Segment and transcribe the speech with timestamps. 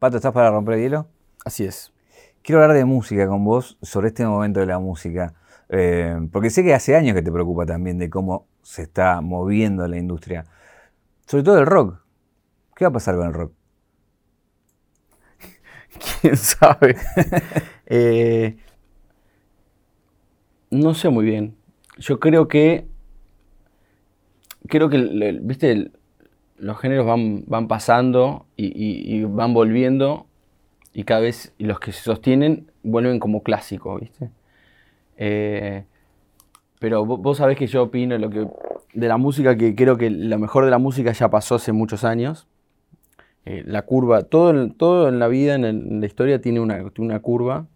[0.00, 1.08] Pato, ¿estás para romper el hielo?
[1.44, 1.92] Así es.
[2.42, 5.34] Quiero hablar de música con vos, sobre este momento de la música.
[5.68, 9.86] Eh, porque sé que hace años que te preocupa también de cómo se está moviendo
[9.86, 10.46] la industria.
[11.26, 12.00] Sobre todo el rock.
[12.74, 13.52] ¿Qué va a pasar con el rock?
[16.22, 16.96] ¿Quién sabe?
[17.92, 18.56] Eh,
[20.70, 21.56] no sé muy bien.
[21.98, 22.86] Yo creo que.
[24.66, 25.90] Creo que, viste,
[26.60, 30.26] los géneros van, van pasando y, van volviendo
[30.92, 34.30] y cada vez los que se sostienen vuelven como clásicos, ¿viste?
[35.16, 35.84] Eh,
[36.78, 38.46] pero vos, sabés que yo opino lo que,
[38.94, 42.04] de la música que creo que lo mejor de la música ya pasó hace muchos
[42.04, 42.46] años.
[43.46, 47.66] Eh, la curva, todo, todo en la vida, en, la historia, tiene una, una, curva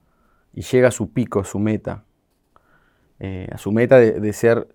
[0.53, 2.05] y llega a su pico, a su meta.
[3.21, 4.69] Eh, a su meta de, ser,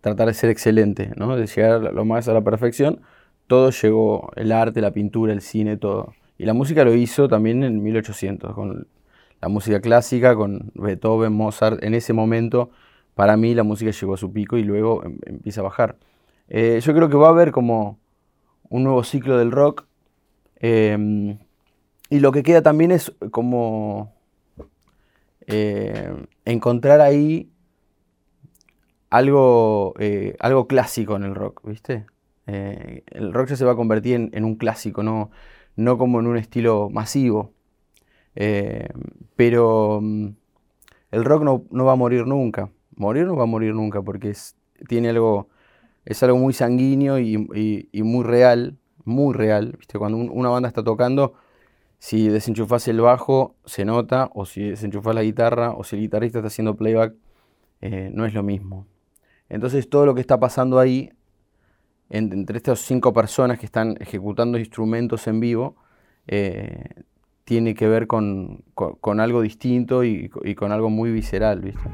[0.00, 1.36] tratar de ser excelente, ¿no?
[1.36, 3.00] de llegar lo más a la perfección
[3.46, 6.14] todo llegó, el arte, la pintura, el cine, todo.
[6.38, 8.86] Y la música lo hizo también en 1800, con
[9.40, 11.82] la música clásica, con Beethoven, Mozart.
[11.82, 12.70] En ese momento,
[13.14, 15.96] para mí, la música llegó a su pico y luego em, empieza a bajar.
[16.48, 17.98] Eh, yo creo que va a haber como
[18.68, 19.86] un nuevo ciclo del rock.
[20.56, 21.38] Em,
[22.08, 24.12] y lo que queda también es como
[25.46, 27.50] eh, encontrar ahí
[29.10, 32.06] algo, eh, algo clásico en el rock, ¿viste?
[32.46, 35.30] Eh, el rock ya se va a convertir en, un clásico, no,
[35.76, 37.52] no, como en un estilo masivo.
[38.34, 38.88] Eh,
[39.36, 40.28] pero mm,
[41.12, 42.70] el rock no, va a morir nunca.
[42.96, 44.56] Morir no va a morir nunca porque es,
[44.88, 45.48] tiene algo,
[46.04, 47.36] es algo muy sanguíneo y,
[48.02, 49.74] muy real, muy real.
[49.78, 49.98] ¿viste?
[49.98, 51.34] Cuando una banda está tocando,
[51.98, 56.38] si desenchufas el bajo, se nota, o si desenchufas la guitarra, o si el guitarrista
[56.38, 57.14] está haciendo playback,
[57.80, 58.86] eh, no es lo mismo.
[59.48, 61.12] Entonces todo lo que está pasando ahí
[62.12, 65.76] entre estas cinco personas que están ejecutando instrumentos en vivo,
[66.26, 66.84] eh,
[67.44, 68.62] tiene que ver con,
[69.18, 71.88] algo distinto y, con algo muy visceral, ¿viste?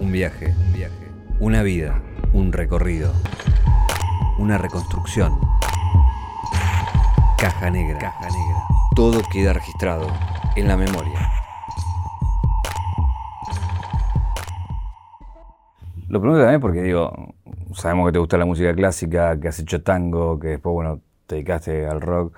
[0.00, 2.02] Un viaje, un viaje, una vida,
[2.32, 3.12] un recorrido,
[4.38, 5.38] una reconstrucción.
[7.36, 8.62] Caja negra, caja negra.
[8.96, 10.06] Todo queda registrado
[10.56, 11.39] en la memoria.
[16.10, 17.34] Lo pregunto también porque digo,
[17.72, 21.36] sabemos que te gusta la música clásica, que has hecho tango, que después, bueno, te
[21.36, 22.36] dedicaste al rock.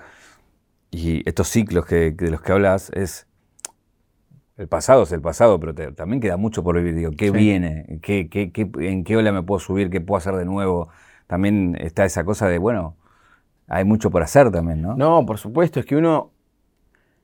[0.91, 3.27] Y estos ciclos que, de los que hablas es.
[4.57, 6.93] El pasado es el pasado, pero también queda mucho por vivir.
[6.93, 7.99] Digo, ¿qué viene?
[8.03, 8.51] ¿Qué, qué,
[8.87, 9.89] en qué ola me puedo subir?
[9.89, 10.89] ¿Qué puedo hacer de nuevo?
[11.25, 12.95] También está esa cosa de, bueno,
[13.67, 14.95] hay mucho por hacer también, ¿no?
[14.95, 16.31] No, por supuesto, es que uno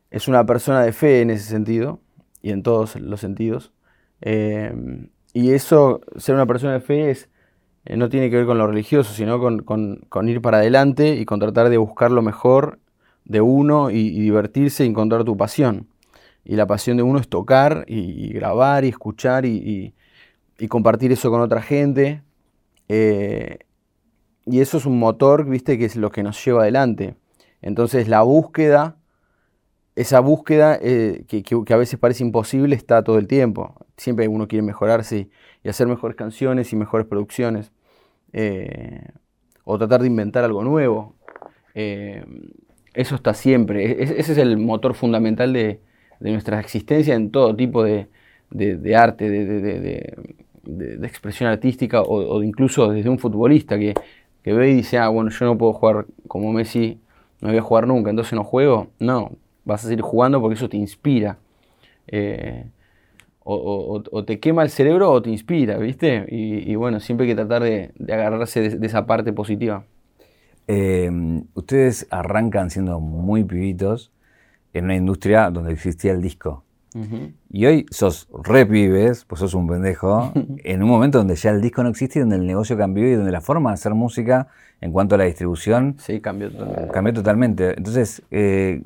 [0.10, 2.00] es una persona de fe en ese sentido,
[2.42, 3.72] y en todos los sentidos.
[4.22, 4.74] Eh,
[5.34, 7.30] y eso, ser una persona de fe es
[7.90, 11.40] eh, no tiene que ver con lo religioso, sino con, ir para adelante y con
[11.40, 12.80] tratar de buscar lo mejor
[13.26, 15.88] de uno y, divertirse y encontrar tu pasión.
[16.46, 19.96] Y la pasión de uno es tocar y, grabar y escuchar y,
[20.68, 22.22] compartir eso con otra gente.
[22.90, 23.58] Eh,
[24.46, 27.16] y eso es un motor, viste, que es lo que nos lleva adelante.
[27.62, 28.98] Entonces la búsqueda,
[30.00, 33.76] esa búsqueda eh, que, a veces parece imposible, está todo el tiempo.
[33.98, 35.28] Siempre uno quiere mejorarse
[35.62, 37.74] y hacer mejores canciones y mejores producciones.
[38.32, 39.04] Eh,
[39.66, 41.16] o tratar de inventar algo nuevo.
[41.76, 42.24] Eh,
[42.94, 43.92] eso está siempre.
[43.92, 45.82] E-, ese es el motor fundamental de,
[46.22, 48.08] nuestra existencia en todo tipo de,
[48.96, 50.16] arte, de,
[51.04, 53.96] expresión artística o, incluso desde un futbolista que,
[54.46, 57.02] ve y dice, ah, bueno, yo no puedo jugar como Messi,
[57.42, 58.88] no voy a jugar nunca, entonces no juego.
[59.00, 59.32] No,
[59.66, 61.38] vas a seguir jugando porque eso te inspira.
[62.08, 62.66] Eh,
[63.52, 66.26] o, te quema el cerebro o te inspira, ¿viste?
[66.30, 69.86] Y, bueno, siempre hay que tratar de, agarrarse de, esa parte positiva.
[70.68, 74.12] Em, ustedes arrancan siendo muy pibitos
[74.74, 76.64] en una industria donde existía el disco.
[77.52, 80.32] Y hoy sos re pibes, pues sos un pendejo,
[80.64, 83.14] en un momento donde ya el disco no existe y donde el negocio cambió y
[83.14, 84.48] donde la forma de hacer música
[84.82, 86.92] en cuanto a la distribución sí, cambió totalmente.
[86.92, 87.74] Cambió totalmente.
[87.78, 88.82] Entonces, eh,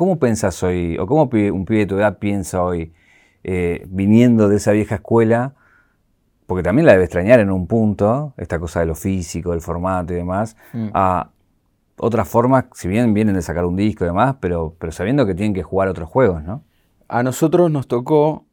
[0.00, 2.94] ¿cómo pensás hoy, o cómo un pibe de tu edad piensa hoy
[3.44, 5.52] eh, viniendo de esa vieja escuela,
[6.46, 10.14] porque también la debe extrañar en un punto, esta cosa de lo físico, del formato
[10.14, 10.88] y demás, mm.
[10.94, 11.28] a
[11.98, 15.34] otras formas, si bien vienen de sacar un disco y demás, pero, pero sabiendo que
[15.34, 16.64] tienen que jugar otros juegos, ¿no?
[17.06, 18.46] A nosotros nos tocó,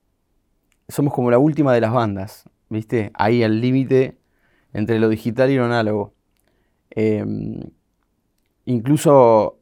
[0.90, 3.12] somos como la última de las bandas, ¿viste?
[3.14, 4.18] Ahí al límite
[4.74, 6.14] entre lo digital y lo análogo.
[6.90, 7.62] Em,
[8.66, 9.57] incluso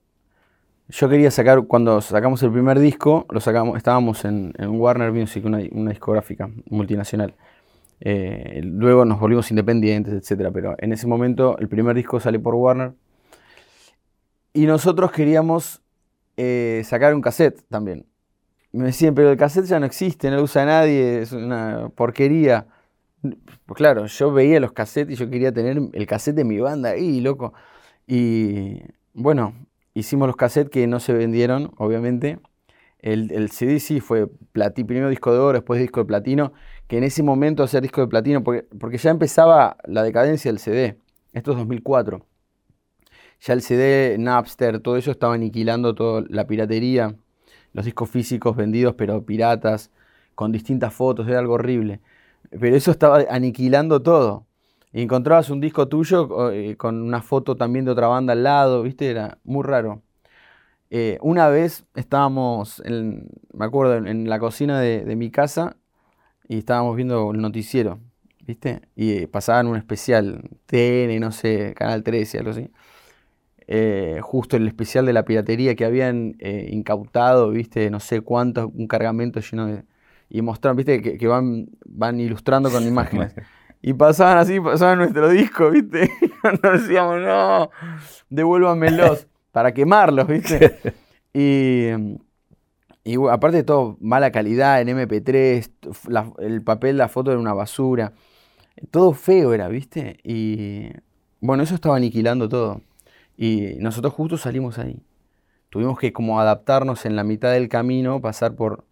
[0.88, 5.58] yo quería sacar, cuando sacamos el primer disco, lo sacamos, estábamos en, Warner Music, una,
[5.90, 7.34] discográfica multinacional.
[8.02, 10.52] Eh, luego nos volvimos independientes, etc.
[10.54, 12.94] Pero en ese momento el primer disco sale por Warner.
[14.54, 15.82] Y nosotros queríamos
[16.38, 18.06] eh, sacar un cassette también.
[18.72, 22.68] Me decían, pero el cassette ya no existe, no lo usa nadie, es una porquería.
[23.66, 26.90] Pues claro, yo veía los cassettes y yo quería tener el cassette de mi banda
[26.90, 27.54] ahí, loco.
[28.06, 28.82] Y
[29.14, 29.54] bueno,
[29.96, 32.40] hicimos los cassettes que no se vendieron, obviamente.
[33.00, 36.54] El, CD sí fue primero disco de oro, después disco de platino,
[36.88, 40.60] que en ese momento hacer disco de platino, porque, porque ya empezaba la decadencia del
[40.60, 40.98] CD.
[41.34, 42.26] Esto es 2004.
[43.42, 47.16] Ya el CD, Napster, todo eso estaba aniquilando toda la piratería,
[47.74, 49.92] los discos físicos vendidos pero piratas,
[50.34, 52.02] con distintas fotos, era algo horrible.
[52.60, 54.46] Pero eso estaba aniquilando todo.
[54.96, 58.82] Y encontrabas un disco tuyo eh, con una foto también de otra banda al lado,
[58.82, 59.12] ¿viste?
[59.12, 60.02] Era muy raro.
[60.90, 65.76] Eh, una vez estábamos, me acuerdo, en, la cocina de, mi casa
[66.48, 68.00] y estábamos viendo el noticiero,
[68.48, 68.84] ¿viste?
[68.96, 72.72] Y pasaban un especial, TN, no sé, Canal 13, algo así.
[73.68, 78.72] Eh, justo el especial de la piratería que habían eh, incautado, viste, no sé cuántos,
[78.74, 79.84] un cargamento lleno de...
[80.30, 83.36] Y mostraron, viste, que, van, van ilustrando con imágenes.
[83.88, 86.10] Y pasaban así, pasaban nuestro disco, viste.
[86.64, 87.70] Nos decíamos, no,
[88.32, 90.80] devuélvamelos para quemarlos, viste.
[91.36, 91.90] y,
[93.04, 95.70] y aparte de todo, mala calidad en MP3,
[96.40, 98.14] el papel, la foto era una basura.
[98.90, 100.18] Todo feo era, viste.
[100.24, 100.90] Y
[101.40, 102.82] bueno, eso estaba aniquilando todo.
[103.38, 105.00] Y nosotros justo salimos ahí.
[105.70, 108.84] Tuvimos que como adaptarnos en la mitad del camino, pasar por,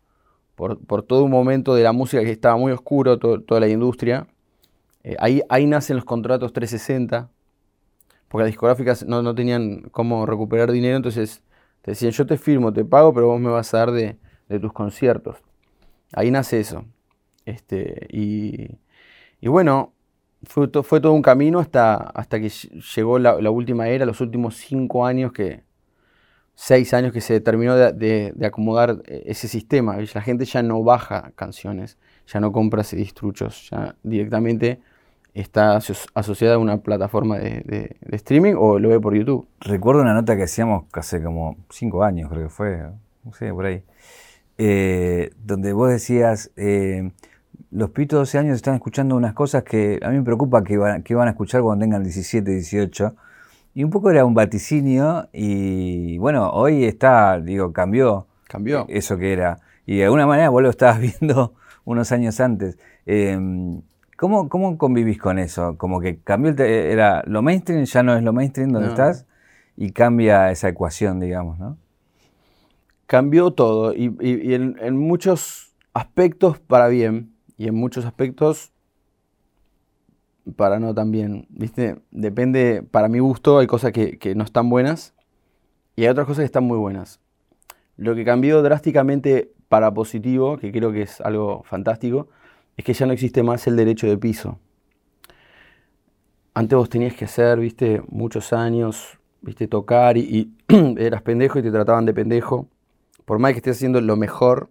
[0.56, 4.28] por, todo un momento de la música que estaba muy oscuro, toda la industria.
[5.04, 7.30] Eh, ahí, ahí nacen los contratos 360,
[8.28, 11.44] porque las discográficas no, no, tenían cómo recuperar dinero, entonces
[11.82, 14.18] te decían, yo te firmo, te pago, pero vos me vas a dar de,
[14.50, 15.38] de tus conciertos.
[16.14, 16.86] Ahí nace eso.
[17.46, 18.80] Este, y,
[19.42, 19.94] y bueno,
[20.44, 25.06] fue, fue, todo un camino hasta, hasta que llegó la, última era, los últimos cinco
[25.06, 25.64] años que,
[26.56, 29.98] seis años que se terminó de, acomodar eh, ese sistema.
[30.14, 31.98] La gente ya no baja canciones,
[32.28, 34.82] ya no compra CDs truchos, ya directamente
[35.34, 35.80] está
[36.14, 39.48] asociada a una plataforma de, streaming o lo ve por YouTube.
[39.60, 42.84] Recuerdo una nota que hacíamos hace como cinco años, creo que fue,
[43.24, 43.84] no sé, por ahí,
[44.58, 46.52] eh, donde vos decías...
[46.56, 47.12] Eh,
[47.72, 50.78] los pitos de 12 años están escuchando unas cosas que a mí me preocupa que
[50.78, 53.16] van, que van a escuchar cuando tengan 17, 18.
[53.76, 58.28] Y un poco era un vaticinio y bueno, hoy está, digo, cambió.
[58.48, 58.86] Cambió.
[58.90, 59.60] Eso que era.
[59.86, 62.78] Y de alguna manera vos lo estabas viendo unos años antes.
[63.06, 63.82] Em,
[64.24, 65.78] ¿cómo, ¿Cómo convivís con eso?
[65.78, 69.26] Como que cambió, el era lo mainstream, ya no es lo mainstream donde estás
[69.76, 71.78] y cambia esa ecuación, digamos, ¿no?
[73.06, 78.72] Cambió todo y, en muchos aspectos para bien y en muchos aspectos
[80.56, 81.98] para no también, ¿viste?
[82.12, 85.14] Depende, para mi gusto hay cosas que, no están buenas
[85.98, 87.20] y hay otras cosas que están muy buenas.
[87.98, 92.30] Lo que cambió drásticamente para positivo, que creo que es algo fantástico,
[92.78, 94.60] es que ya no existe más el derecho de piso.
[96.54, 101.64] Antes vos tenías que hacer, viste, muchos años, viste, tocar y, y eras pendejo y
[101.64, 102.68] te trataban de pendejo.
[103.26, 104.70] Por más que estés haciendo lo mejor,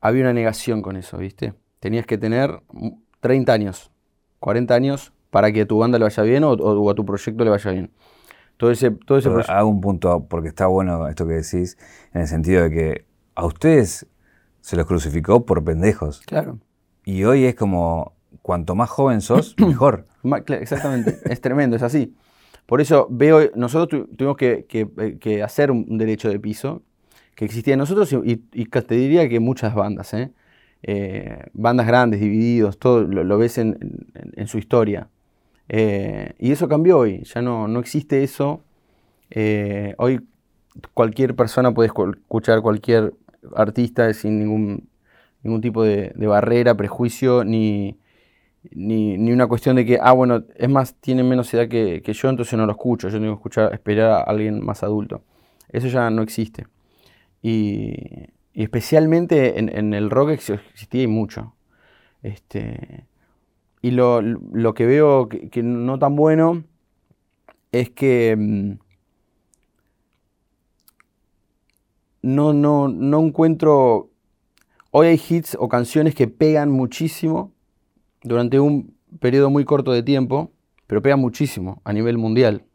[0.00, 2.62] había una negación con eso, viste tenías que tener
[3.18, 3.90] 30 años,
[4.38, 7.50] 40 años para que a tu banda le vaya bien o, a tu proyecto le
[7.50, 7.90] vaya bien.
[8.56, 11.76] Todo ese, todo ese Hago un punto, porque está bueno esto que decís,
[12.14, 13.04] en el sentido de que
[13.34, 14.06] a ustedes
[14.60, 16.20] se los crucificó por pendejos.
[16.20, 16.60] Claro.
[17.04, 20.06] Y hoy es como, cuanto más joven sos, mejor.
[20.48, 22.14] Exactamente, es tremendo, es así.
[22.66, 26.82] Por eso veo, nosotros tuvimos que, hacer un derecho de piso
[27.34, 30.32] que existía en nosotros y, y, te diría que muchas bandas, ¿eh?
[30.84, 33.76] Eh, bandas grandes, divididos, todo lo, ves en,
[34.46, 35.08] su historia.
[35.68, 38.62] Eh, y eso cambió hoy, ya no, no existe eso.
[39.30, 40.20] Eh, hoy
[40.94, 43.14] cualquier persona puede escuchar cualquier
[43.54, 44.88] artista sin ningún,
[45.42, 47.98] ningún tipo de, barrera, prejuicio, ni,
[48.70, 52.28] ni, una cuestión de que, ah, bueno, es más, tiene menos edad que, que yo,
[52.28, 55.22] entonces no lo escucho, yo tengo que escuchar, esperar a alguien más adulto.
[55.68, 56.66] Eso ya no existe.
[57.42, 57.94] Y,
[58.54, 61.54] y especialmente en, el rock existía y mucho.
[62.22, 63.06] Este,
[63.80, 64.22] y lo,
[64.74, 66.64] que veo que, no tan bueno
[67.72, 68.72] es que mm,
[72.22, 74.08] no, no, no encuentro...
[74.94, 77.50] Hoy hay hits o canciones que pegan muchísimo
[78.22, 80.52] durante un periodo muy corto de tiempo,
[80.86, 82.66] pero pegan muchísimo a nivel mundial.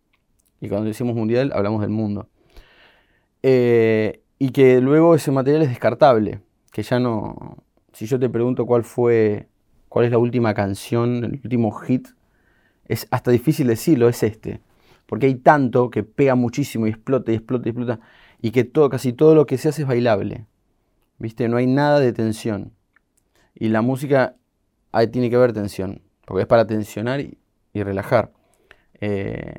[0.60, 2.28] Y cuando decimos mundial hablamos del mundo.
[3.44, 7.58] Eh, y que luego ese material es descartable, que ya no...
[7.94, 9.48] Si yo te pregunto cuál fue,
[9.88, 12.08] cuál es la última canción, el último hit,
[12.88, 14.60] es hasta difícil decirlo, es este.
[15.06, 18.00] Porque hay tanto que pega muchísimo y explota y explota y explota.
[18.42, 20.48] y que todo, casi todo lo que se hace es bailable.
[21.20, 21.48] ¿Viste?
[21.48, 22.74] No hay nada de tensión.
[23.56, 24.36] Y la música
[24.92, 27.38] ahí tiene que haber tensión, porque es para tensionar y,
[27.74, 28.32] relajar.
[29.00, 29.54] Eh,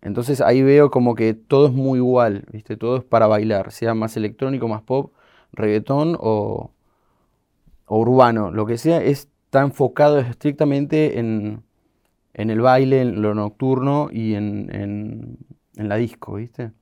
[0.00, 2.76] entonces ahí veo como que todo es muy igual, ¿viste?
[2.76, 5.12] Todo es para bailar, sea más electrónico, más pop,
[5.52, 6.72] reggaetón o,
[7.88, 11.62] urbano, lo que sea, está enfocado estrictamente en,
[12.34, 15.38] el baile, en lo nocturno y en,
[15.74, 16.72] la disco, ¿viste?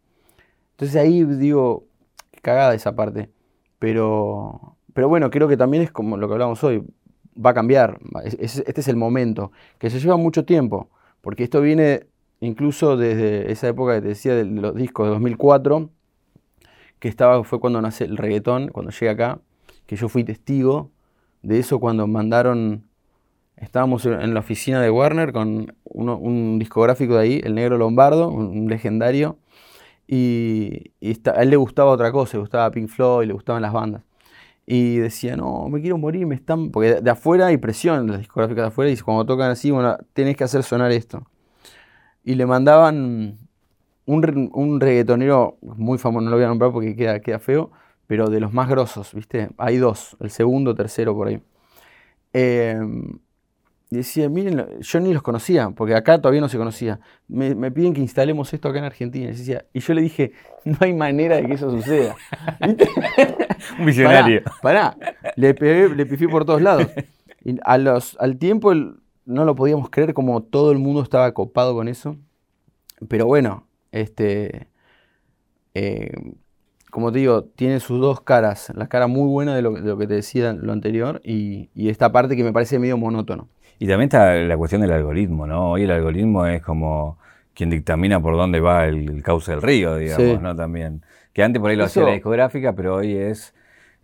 [0.72, 1.86] Entonces ahí digo,
[2.42, 3.30] cagada esa parte.
[3.80, 6.84] Pero, pero bueno, creo que también es como lo que hablamos hoy,
[7.34, 7.98] va a cambiar.
[8.24, 10.88] este es el momento, que se lleva mucho tiempo,
[11.20, 12.06] porque esto viene
[12.38, 15.90] incluso desde esa época que te decía de los discos de 2004,
[17.00, 19.40] que estaba, fue cuando nace el reggaetón, cuando llegué acá,
[19.86, 20.90] que yo fui testigo
[21.42, 22.84] de eso cuando mandaron,
[23.56, 28.68] estábamos en la oficina de Warner con un discográfico de ahí, el Negro Lombardo, un,
[28.68, 29.38] legendario,
[30.12, 30.92] y,
[31.26, 34.02] a él le gustaba otra cosa, le gustaba Pink Floyd, le gustaban las bandas.
[34.66, 36.72] Y decía, no, me quiero morir, me están...
[36.72, 40.36] Porque de, afuera hay presión, las discográficas de afuera, y cuando tocan así, bueno, tenés
[40.36, 41.22] que hacer sonar esto.
[42.24, 43.38] Y le mandaban
[44.06, 47.70] un, un reggaetonero muy famoso, no lo voy a nombrar porque queda, queda feo,
[48.08, 49.50] pero de los más grosos, ¿viste?
[49.58, 51.40] Hay dos, el segundo, tercero por ahí.
[52.32, 53.20] Em,
[53.96, 57.00] decía, miren, yo ni los conocía, porque acá todavía no se conocía.
[57.28, 59.30] Me, piden que instalemos esto acá en Argentina.
[59.72, 60.32] Y, yo le dije,
[60.64, 62.14] no hay manera de que eso suceda.
[63.78, 64.42] Un visionario.
[64.62, 64.96] Pará,
[65.36, 66.86] Le, le pifié por todos lados.
[67.44, 71.74] Y a los, al tiempo no lo podíamos creer como todo el mundo estaba copado
[71.74, 72.16] con eso.
[73.08, 74.68] Pero bueno, este,
[75.74, 76.12] eh,
[76.90, 78.72] como te digo, tiene sus dos caras.
[78.74, 82.44] La cara muy buena de lo, que te decía lo anterior y, esta parte que
[82.44, 83.48] me parece medio monótono.
[83.80, 85.72] Y también está la cuestión del algoritmo, ¿no?
[85.72, 87.18] Hoy el algoritmo es como
[87.54, 90.54] quien dictamina por dónde va el, cauce del río, digamos, ¿no?
[90.54, 91.02] También.
[91.32, 93.52] Que antes por ahí lo hacía la discográfica, pero hoy es,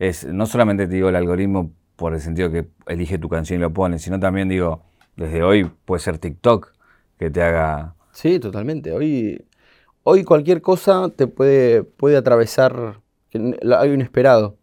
[0.01, 3.63] es, no solamente te digo el algoritmo por el sentido que elige tu canción y
[3.63, 4.83] lo pone, sino también digo,
[5.15, 6.73] desde hoy puede ser TikTok
[7.19, 7.95] que te haga...
[8.13, 8.93] Sí, totalmente.
[8.93, 9.47] Hoy
[10.09, 13.01] Hoy cualquier cosa te puede, puede atravesar,
[13.35, 14.57] hay un esperado,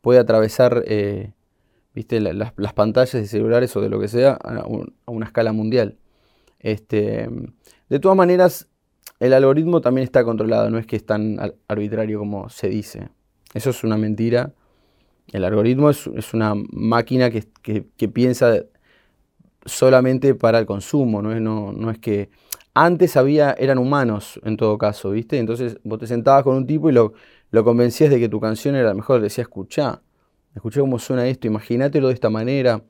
[0.00, 1.32] puede atravesar eh,
[1.94, 2.20] ¿viste?
[2.20, 4.66] las, pantallas de celulares o de lo que sea a,
[5.06, 5.96] una escala mundial.
[6.58, 7.28] Este,
[7.88, 8.68] de todas maneras,
[9.20, 13.08] el algoritmo también está controlado, no es que es tan arbitrario como se dice.
[13.54, 14.52] Eso es una mentira.
[15.32, 18.64] El algoritmo es, una máquina que, que, piensa
[19.64, 22.28] solamente para el consumo, no es, no, no es que
[22.74, 25.38] antes había, eran humanos en todo caso, ¿viste?
[25.38, 27.14] Entonces vos te sentabas con un tipo y lo,
[27.50, 29.20] lo convencías de que tu canción era la mejor.
[29.20, 30.02] Le escuchá,
[30.54, 32.82] escuchá cómo suena esto, imagínatelo de esta manera.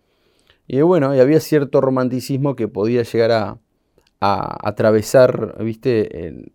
[0.67, 3.59] Y bueno, y había cierto romanticismo que podía llegar a,
[4.21, 6.49] atravesar, ¿viste?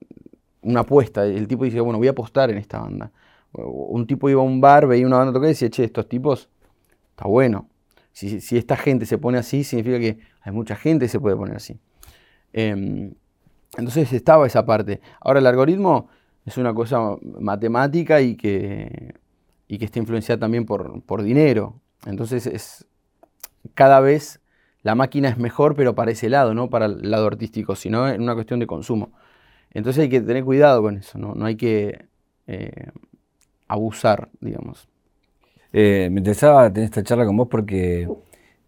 [0.63, 1.25] una apuesta.
[1.25, 3.11] El tipo dice, bueno, voy a apostar en esta banda.
[3.53, 6.49] Un tipo iba a un bar, veía una banda tocar y decía, che, estos tipos,
[7.11, 7.69] está bueno.
[8.11, 11.35] Si, si esta gente se pone así, significa que hay mucha gente que se puede
[11.35, 11.79] poner así.
[12.53, 13.13] Em,
[13.77, 15.01] entonces estaba esa parte.
[15.21, 16.09] Ahora el algoritmo
[16.45, 19.13] es una cosa matemática y que,
[19.69, 21.79] y que está influenciada también por, por dinero.
[22.05, 22.85] Entonces es
[23.73, 24.41] cada vez
[24.81, 28.21] la máquina es mejor, pero para ese lado, no para el lado artístico, sino en
[28.21, 29.11] una cuestión de consumo.
[29.71, 32.05] Entonces hay que tener cuidado con eso, no, no hay que
[32.47, 32.87] eh,
[33.67, 34.87] abusar, digamos.
[35.71, 38.09] Eh, me interesaba tener esta charla con vos porque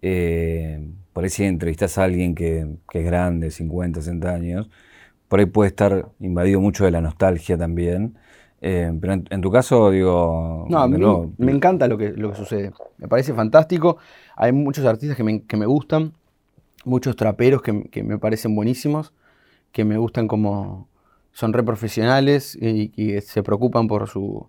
[0.01, 4.69] eh, por ahí si entrevistas a alguien que, es grande, 50, 60 años,
[5.27, 8.17] por ahí puede estar invadido mucho de la nostalgia también.
[8.61, 10.67] Eh, pero en, tu caso, digo...
[10.69, 10.97] No, a mí
[11.37, 12.71] me encanta lo que, lo que sucede.
[12.97, 13.97] Me parece fantástico.
[14.35, 15.23] Hay muchos artistas que
[15.57, 16.13] me, gustan,
[16.85, 19.13] muchos traperos que, me parecen buenísimos,
[19.71, 20.87] que me gustan como
[21.33, 24.47] son re profesionales y, y se preocupan por su,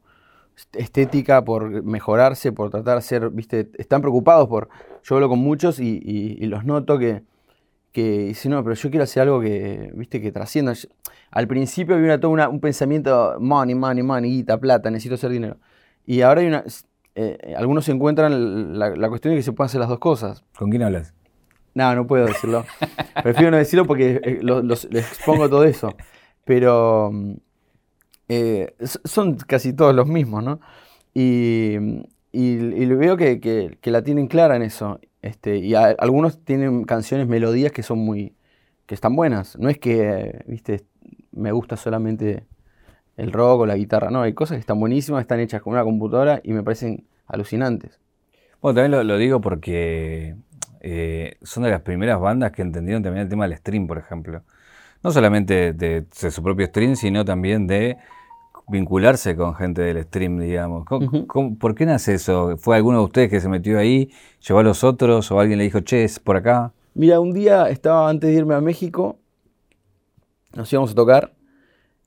[0.72, 4.68] estética, por mejorarse, por tratar de ser, viste, están preocupados por,
[5.02, 7.22] yo hablo con muchos y, los noto que,
[7.92, 10.74] que dicen, no, pero yo quiero hacer algo que, viste, que trascienda.
[11.30, 15.58] Al principio había todo un pensamiento, money, money, money, guita, plata, necesito hacer dinero.
[16.06, 16.64] Y ahora hay una,
[17.14, 20.44] eh, algunos encuentran la, cuestión de que se pueden hacer las dos cosas.
[20.56, 21.14] ¿Con quién hablas?
[21.74, 22.64] No, no puedo decirlo.
[23.22, 25.94] Prefiero no decirlo porque eh, les expongo todo eso.
[26.44, 27.34] Pero mm,
[28.28, 30.60] eh, son casi todos los mismos, ¿no?
[31.14, 31.76] Y,
[32.32, 34.98] y, veo que, la tienen clara en eso.
[35.22, 38.34] Este, y algunos tienen canciones, melodías que son muy,
[38.86, 39.56] que están buenas.
[39.58, 40.84] No es que, viste,
[41.30, 42.44] me gusta solamente
[43.16, 45.84] el rock o la guitarra, no, hay cosas que están buenísimas, están hechas con una
[45.84, 48.00] computadora y me parecen alucinantes.
[48.60, 50.34] Bueno, también lo, digo porque
[50.80, 54.42] eh, son de las primeras bandas que entendieron también el tema del stream, por ejemplo.
[55.04, 57.98] No solamente de, de su propio stream, sino también de
[58.72, 60.84] vincularse con gente del stream, digamos.
[61.60, 62.56] ¿Por qué nace eso?
[62.56, 64.10] ¿Fue alguno de ustedes que se metió ahí,
[64.46, 66.72] llevó a los otros o alguien le dijo, che, es por acá?
[66.94, 69.18] Mira, un día estaba antes de irme a México,
[70.54, 71.32] nos íbamos a tocar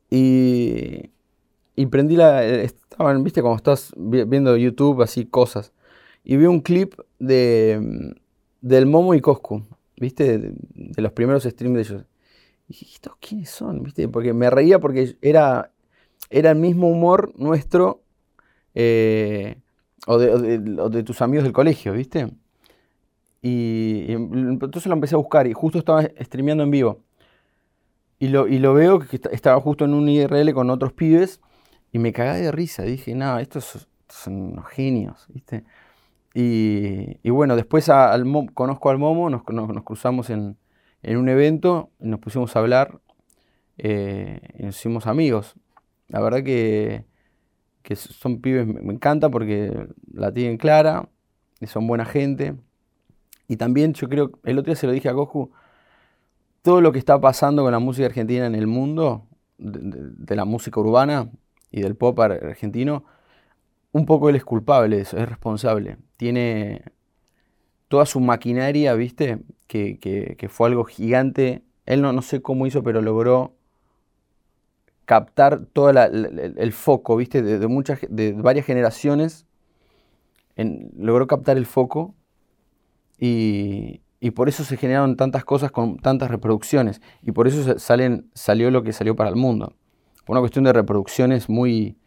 [0.09, 1.09] y,
[1.75, 2.43] y prendí la...
[2.43, 5.71] Estaban, viste, como estás viendo YouTube, así cosas.
[6.23, 8.15] Y vi un clip de,
[8.61, 9.63] del Momo y Coscu,
[9.97, 12.05] viste, de, los primeros streams de ellos.
[12.67, 13.83] Y dije, ¿estos quiénes son?
[13.83, 14.07] ¿Viste?
[14.07, 15.71] Porque me reía porque era
[16.29, 18.03] era el mismo humor nuestro
[18.73, 19.57] eh,
[20.07, 22.29] o, de, tus amigos del colegio, ¿viste?
[23.41, 27.03] Y, entonces lo empecé a buscar y justo estaba streameando en vivo.
[28.19, 31.41] Y lo, y lo veo que estaba justo en un IRL con otros pibes
[31.91, 32.83] y me cagué de risa.
[32.83, 35.63] Dije, no, estos, son genios, ¿viste?
[36.33, 37.89] Y, bueno, después
[38.53, 39.43] conozco al Momo, nos,
[39.83, 40.57] cruzamos en,
[41.03, 42.99] un evento, y nos pusimos a hablar
[43.77, 45.55] eh, y nos hicimos amigos.
[46.07, 47.05] La verdad que,
[47.95, 51.09] son pibes, me encanta porque la tienen clara,
[51.59, 52.55] y son buena gente.
[53.47, 55.51] Y también yo creo, el otro día se lo dije a Goku,
[56.61, 60.79] todo lo que está pasando con la música argentina en el mundo, de, la música
[60.79, 61.29] urbana
[61.71, 63.05] y del pop argentino,
[63.91, 65.97] un poco él es culpable eso, es responsable.
[66.17, 66.83] Tiene
[67.87, 69.39] toda su maquinaria, ¿viste?
[69.67, 71.63] Que, que, fue algo gigante.
[71.85, 73.53] Él no, no sé cómo hizo, pero logró
[75.05, 77.41] captar todo el, foco, ¿viste?
[77.41, 79.45] De, muchas, de varias generaciones.
[80.57, 82.15] logró captar el foco
[83.17, 84.01] y,
[84.35, 87.01] por eso se generaron tantas cosas con tantas reproducciones.
[87.21, 89.75] Y por eso salen, salió lo que salió para el mundo.
[90.27, 91.97] Una cuestión de reproducciones muy,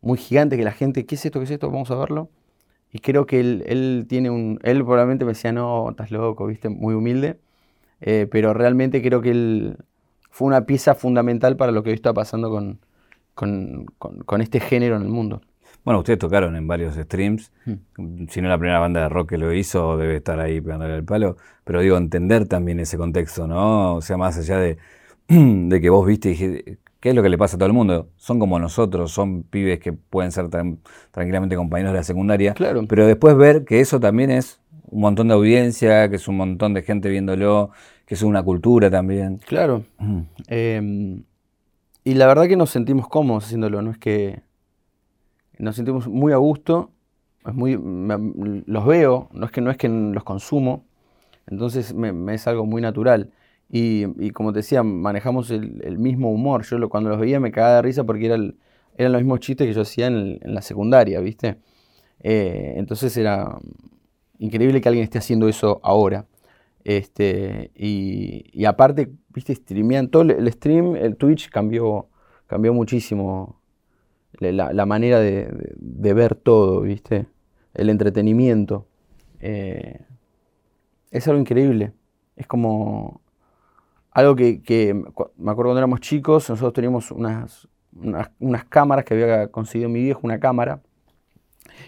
[0.00, 1.38] muy gigante que la gente, ¿qué es esto?
[1.38, 1.70] ¿Qué es esto?
[1.70, 2.30] Vamos a verlo.
[2.92, 4.58] Y creo que él, tiene un.
[4.62, 6.68] Él probablemente me decía, no, estás loco, ¿viste?
[6.68, 7.38] Muy humilde.
[8.00, 9.76] Eh, pero realmente creo que él
[10.32, 12.80] fue una pieza fundamental para lo que hoy está pasando con,
[13.34, 15.42] con, este género en el mundo.
[15.84, 18.26] Bueno, ustedes tocaron en varios streams, hmm.
[18.28, 21.04] si no la primera banda de rock que lo hizo, debe estar ahí pegándole el
[21.04, 23.96] palo, pero digo, entender también ese contexto, ¿no?
[23.96, 24.78] O sea, más allá de,
[25.28, 27.74] de que vos viste y dije, ¿qué es lo que le pasa a todo el
[27.74, 28.08] mundo?
[28.16, 30.48] Son como nosotros, son pibes que pueden ser
[31.10, 32.86] tranquilamente compañeros de la secundaria, claro.
[32.88, 34.60] pero después ver que eso también es
[34.92, 37.70] un montón de audiencia, que es un montón de gente viéndolo,
[38.12, 39.38] que es una cultura también.
[39.38, 39.86] Claro.
[40.46, 41.24] Em,
[42.04, 44.42] y la verdad que nos sentimos cómodos haciéndolo, no es que
[45.58, 46.90] nos sentimos muy a gusto,
[47.46, 47.80] es muy,
[48.66, 50.84] los veo, no es que no es que los consumo,
[51.46, 53.30] entonces me, es algo muy natural.
[53.70, 56.64] Y, como te decía, manejamos el, mismo humor.
[56.64, 58.36] Yo cuando los veía me cagaba de risa porque era
[58.98, 61.56] eran los mismos chistes que yo hacía en, la secundaria, ¿viste?
[62.20, 63.58] Eh, entonces era
[64.38, 66.26] increíble que alguien esté haciendo eso ahora.
[66.84, 72.08] Este, y, aparte, viste, streamean todo el stream, el Twitch cambió,
[72.46, 73.60] cambió muchísimo
[74.38, 77.26] la, manera de, ver todo, viste,
[77.74, 78.86] el entretenimiento.
[79.40, 80.00] Eh,
[81.10, 81.92] es algo increíble.
[82.36, 83.20] Es como
[84.10, 89.88] algo que, me acuerdo cuando éramos chicos, nosotros teníamos unas, unas, cámaras que había conseguido
[89.88, 90.82] mi viejo, una cámara.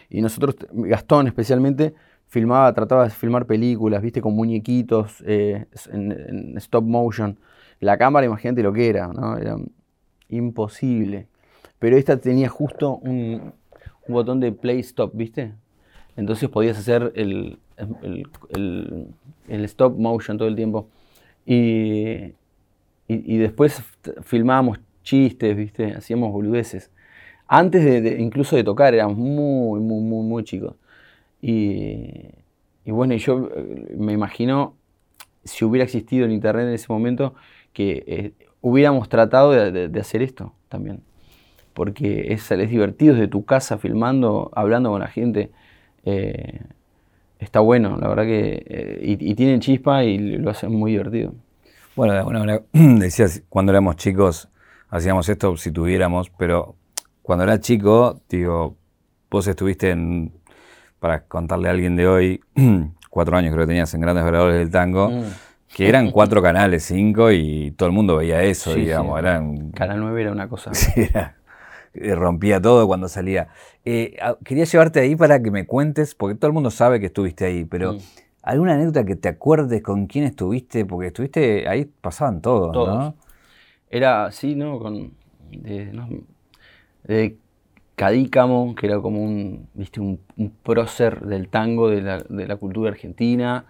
[0.08, 1.94] Y nosotros, Gastón especialmente,
[2.28, 7.38] filmaba, trataba de filmar películas, viste, con muñequitos, eh, en, stop motion.
[7.80, 9.36] La cámara, imagínate lo que era, ¿no?
[9.36, 9.56] Era
[10.28, 11.28] imposible.
[11.78, 13.52] Pero esta tenía justo un,
[14.08, 15.52] botón de play stop, ¿viste?
[16.16, 17.58] Entonces podías hacer el,
[18.50, 20.88] el, stop motion todo el tiempo.
[21.46, 22.32] Y,
[23.08, 23.82] después
[24.22, 25.92] filmábamos chistes, ¿viste?
[25.92, 26.90] Hacíamos boludeces.
[27.46, 30.74] Antes de, incluso de tocar éramos muy, muy, muy, muy chicos.
[31.46, 34.76] Y, bueno, yo eh, me imagino
[35.44, 37.34] si hubiera existido el Internet en ese momento,
[37.74, 41.02] que eh, hubiéramos tratado de, hacer esto también.
[41.74, 45.50] Porque es, es divertido desde tu casa filmando, hablando con la gente.
[46.06, 46.62] Eh,
[47.38, 49.00] está bueno, la verdad que.
[49.02, 51.34] y, tienen chispa y lo hacen muy divertido.
[51.94, 54.48] Bueno, de alguna decías, cuando éramos chicos
[54.88, 56.76] hacíamos esto si tuviéramos, pero
[57.20, 58.76] cuando era chico, digo,
[59.30, 60.32] vos estuviste en
[61.04, 62.40] para contarle a alguien de hoy,
[63.10, 65.22] cuatro años creo que tenías en Grandes Veladores del Tango, mm.
[65.76, 69.18] que eran cuatro canales, cinco, y todo el mundo veía eso, digamos.
[69.18, 70.70] Eran, Canal 9 era una cosa.
[70.74, 71.06] Sí,
[71.92, 73.48] eh, rompía todo cuando salía.
[73.84, 77.44] Eh, quería llevarte ahí para que me cuentes, porque todo el mundo sabe que estuviste
[77.44, 77.98] ahí, pero mm.
[78.42, 80.86] ¿alguna anécdota que te acuerdes con quién estuviste?
[80.86, 82.98] Porque estuviste ahí, pasaban todos, todos.
[82.98, 83.14] ¿no?
[83.90, 84.78] Era, sí, ¿no?
[84.78, 85.12] Con,
[85.50, 86.08] de, no,
[87.02, 87.36] de
[87.96, 90.00] Cadícamo, que era como un, ¿viste?
[90.00, 90.18] un,
[90.62, 93.66] prócer del tango de la, cultura argentina,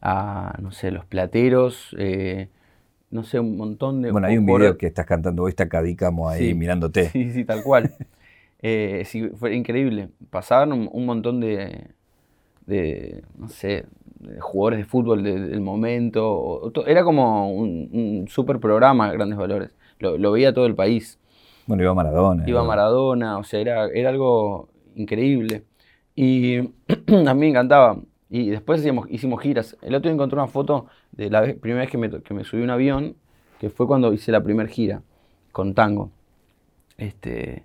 [0.00, 2.48] a, no sé, los plateros, eh,
[3.10, 4.12] no sé, un montón de...
[4.12, 6.54] Bueno, hay un video que estás cantando hoy, está Cadícamo ahí Sí.
[6.54, 7.08] mirándote.
[7.10, 7.92] Sí, sí, tal cual.
[8.66, 10.08] Eh, sí, fue increíble.
[10.30, 11.88] Pasaban un, un montón de,
[12.66, 13.84] de, no sé,
[14.20, 16.26] de jugadores de fútbol de- del momento.
[16.32, 19.70] o- Era como un, un super programa, Grandes Valores.
[19.98, 21.18] Lo, lo veía todo el país.
[21.66, 22.44] Bueno, iba Maradona.
[22.48, 25.64] Iba Maradona, o sea, era, era algo increíble.
[26.14, 26.58] Y
[27.26, 27.98] a mí me encantaba.
[28.30, 29.76] Y después hicimos giras.
[29.82, 32.44] El otro día encontré una foto de la vez- primera vez que me, que me
[32.44, 33.16] subí a un avión,
[33.60, 35.02] que fue cuando hice la primera gira
[35.52, 36.10] con tango.
[36.98, 37.64] Este,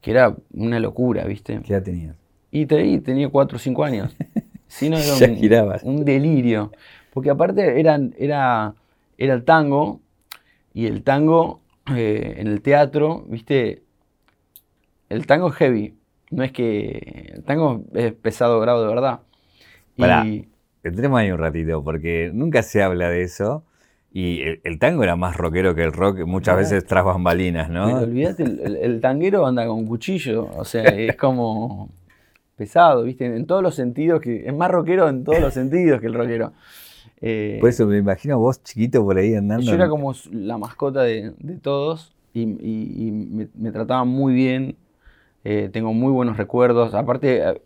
[0.00, 1.60] que era una locura, ¿viste?
[1.64, 2.16] ¿Qué edad tenías?
[2.50, 4.14] Y te- y tenía 4 o 5 años.
[4.70, 5.82] Si no, era Ya un, girabas.
[5.82, 6.72] un delirio.
[7.14, 8.74] Porque aparte eran, era,
[9.16, 10.02] era el tango,
[10.74, 11.62] y el tango
[11.96, 13.82] eh, en el teatro, viste,
[15.08, 15.94] el tango es heavy.
[16.30, 17.32] No es que.
[17.36, 19.20] El tango es pesado grado de verdad.
[19.96, 20.24] Pará.
[20.26, 20.48] Y
[20.84, 23.64] Entremos ahí un ratito, porque nunca se habla de eso.
[24.12, 26.58] Y el, el tango era más rockero que el rock, muchas No.
[26.60, 27.98] veces tras bambalinas, ¿no?
[28.00, 30.48] olvídate, el, el- el tanguero anda con cuchillo.
[30.56, 31.90] O sea, es como
[32.56, 34.20] pesado, viste, en todos los sentidos.
[34.20, 36.52] que Es más rockero en todos los sentidos que el rockero.
[37.20, 39.72] Eh, Por eso me imagino vos chiquito por ahí andando.
[39.72, 44.32] Yo era como la mascota de, de todos y, y- y me, me trataban muy
[44.34, 44.76] bien.
[45.44, 46.94] eh, tengo muy buenos recuerdos.
[46.94, 47.62] Aparte, eh,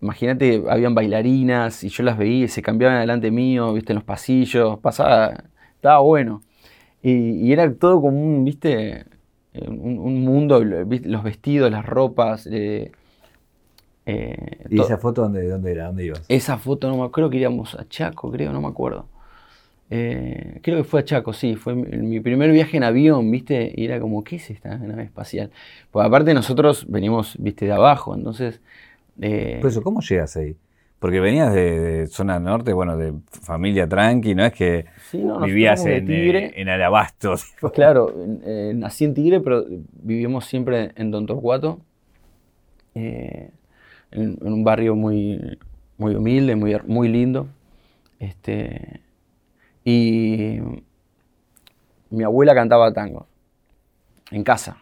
[0.00, 4.04] imagínate, habían bailarinas y yo las veía y se cambiaban delante mío, viste, en los
[4.04, 4.78] pasillos.
[4.80, 6.42] Pasaba, estaba bueno.
[7.02, 7.12] Y,
[7.48, 9.06] y era todo como un, viste,
[9.54, 12.48] eh, un, un mundo, viste, los vestidos, las ropas.
[12.50, 12.92] eh,
[14.10, 15.86] eh, ¿Y esa foto dónde, dónde era?
[15.86, 16.22] ¿Dónde ibas?
[16.28, 19.06] esa foto, no me acuerdo que íbamos a Chaco, creo, no me acuerdo.
[19.92, 23.72] Eh, creo que fue a Chaco, sí, fue mi, mi primer viaje en avión, ¿viste?
[23.74, 25.50] Y era como, ¿qué es esta nave espacial?
[25.90, 27.66] Pues aparte nosotros venimos, ¿viste?
[27.66, 28.60] De abajo, entonces...
[29.20, 30.56] eh, Por eso, ¿cómo llegas ahí?
[31.00, 35.40] Porque venías de, de zona norte, bueno, de familia tranqui, no es que sí, no,
[35.40, 36.46] vivías en, Tigre.
[36.46, 37.52] eh, en Alabastos.
[37.60, 38.14] Pues claro,
[38.74, 39.64] nací en Tigre, pero
[40.02, 41.80] vivimos siempre en Don Torcuato,
[42.94, 43.50] eh,
[44.12, 45.58] en, un barrio muy,
[45.98, 47.48] muy humilde, muy, muy lindo.
[48.18, 49.00] Este,
[49.84, 50.58] y
[52.10, 53.26] mi abuela cantaba tango
[54.30, 54.78] en casa.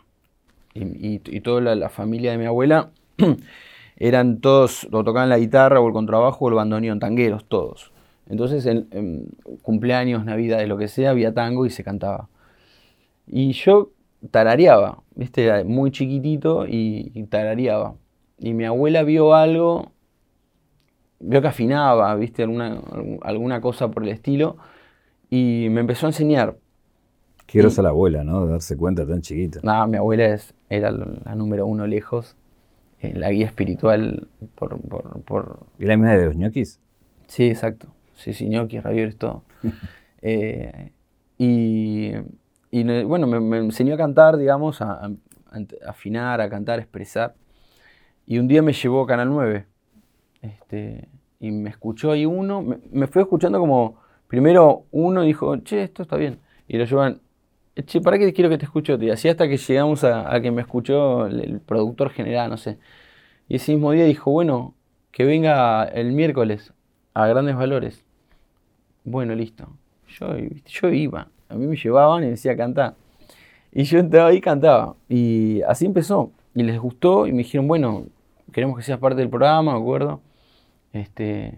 [0.74, 2.90] Y, y- toda la, familia de mi abuela
[3.96, 7.92] eran todos, o tocaban la guitarra o el contrabajo o el bandoneón, tangueros, todos.
[8.28, 9.28] Entonces, en, en
[9.62, 12.28] cumpleaños, navidades, lo que sea, había tango y se cantaba.
[13.26, 13.90] Y yo
[14.30, 15.44] tarareaba, ¿viste?
[15.44, 17.94] Era muy chiquitito y tarareaba.
[18.38, 19.92] Y mi abuela vio algo,
[21.20, 22.42] vio que afinaba, ¿viste?
[22.42, 22.80] Alguna,
[23.22, 24.56] alguna cosa por el estilo,
[25.30, 26.56] y me empezó a enseñar.
[27.46, 28.44] Qué grosa la abuela, ¿no?
[28.46, 29.60] De darse cuenta tan chiquita.
[29.62, 32.36] Nada, mi abuela es, era la número uno lejos,
[33.00, 36.78] eh, la guía espiritual por, por, por- ¿Y la misma de los ñoquis?
[37.26, 37.88] Sí, exacto.
[38.14, 39.42] Sí, sí, ñoquis, ravioles, todo.
[40.20, 40.90] Eh,
[41.38, 42.10] y,
[42.72, 45.06] y bueno, me, me enseñó a cantar, digamos, a, a-
[45.52, 47.34] a afinar, a cantar, a expresar.
[48.30, 49.64] Y un día me llevó a Canal 9.
[50.42, 51.08] Este,
[51.40, 56.02] y me escuchó ahí uno, me, me fue escuchando como, primero uno dijo, che, esto
[56.02, 56.38] está bien.
[56.68, 57.22] Y lo llevan,
[57.86, 58.98] che, ¿para qué quiero que te escuche?
[59.00, 62.78] Y así hasta que llegamos a, a que me escuchó el, productor general, no sé.
[63.48, 64.74] Y ese mismo día dijo, bueno,
[65.10, 66.74] que venga el miércoles
[67.14, 68.04] a grandes valores.
[69.04, 69.70] Bueno, listo.
[70.06, 70.36] Yo,
[70.66, 71.28] yo iba.
[71.48, 72.94] A mí me llevaban y decía cantar.
[73.72, 74.96] Y yo entraba ahí y cantaba.
[75.08, 76.30] Y así empezó.
[76.54, 78.04] Y les gustó y me dijeron, bueno,
[78.52, 80.20] queremos que seas parte del programa, me acuerdo.
[80.92, 81.54] Este,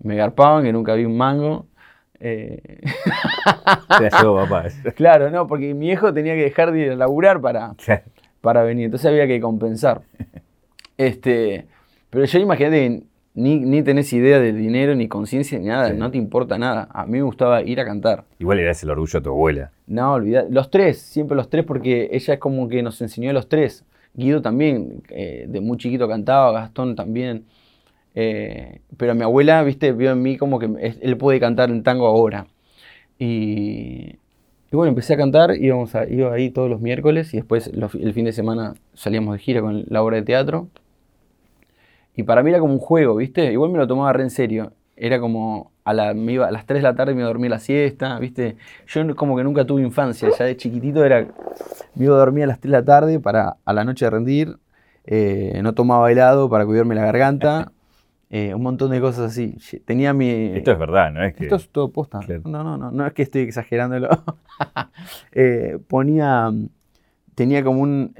[0.00, 1.66] me garpaban, que nunca vi un mango.
[2.18, 2.80] Eh,
[3.98, 4.64] Te papá.
[4.94, 7.74] claro, no, porque mi viejo tenía que dejar de ir a laburar para,
[8.40, 8.86] para venir.
[8.86, 10.02] Entonces había que compensar.
[10.96, 11.66] Este,
[12.10, 13.02] pero yo imagínate
[13.34, 15.96] ni, ni tenés idea del dinero, ni conciencia, ni nada, Sí.
[15.96, 16.88] no te importa nada.
[16.90, 18.24] A mí me gustaba ir a cantar.
[18.38, 19.70] Igual eras el orgullo de tu abuela.
[19.86, 20.46] No, olvidar.
[20.50, 23.84] Los tres, siempre los tres, porque ella es como que nos enseñó a los tres.
[24.16, 27.44] Guido también, eh, de muy chiquito cantaba, Gastón también.
[28.14, 32.06] Eh, pero mi abuela, viste, vio en mí como que él puede cantar en tango
[32.06, 32.46] ahora.
[33.18, 34.16] Y,
[34.72, 38.24] bueno, empecé a cantar, íbamos a, iba ahí todos los miércoles y después el fin
[38.26, 40.68] de semana salíamos de gira con la obra de teatro.
[42.16, 43.52] Y para mí era como un juego, ¿viste?
[43.52, 44.72] Igual me lo tomaba re en serio.
[44.96, 47.32] Era como a, la, me iba, a las 3 de la tarde me iba a
[47.32, 48.56] dormir la siesta, ¿viste?
[48.88, 51.28] Yo como que nunca tuve infancia, ya de chiquitito era,
[51.94, 54.58] me iba a dormir a las 3 de la tarde para a la noche rendir,
[55.04, 57.72] eh, no tomaba helado para cuidarme la garganta,
[58.30, 59.56] eh, un montón de cosas así.
[59.84, 60.28] Tenía mi...
[60.28, 61.22] Esto es verdad, ¿no?
[61.22, 61.44] Es que...
[61.44, 62.18] Esto es todo posta.
[62.18, 62.42] Claro.
[62.44, 64.08] No, no, no, no es que estoy exagerándolo.
[65.32, 66.50] Eh, ponía,
[67.34, 68.14] tenía como un,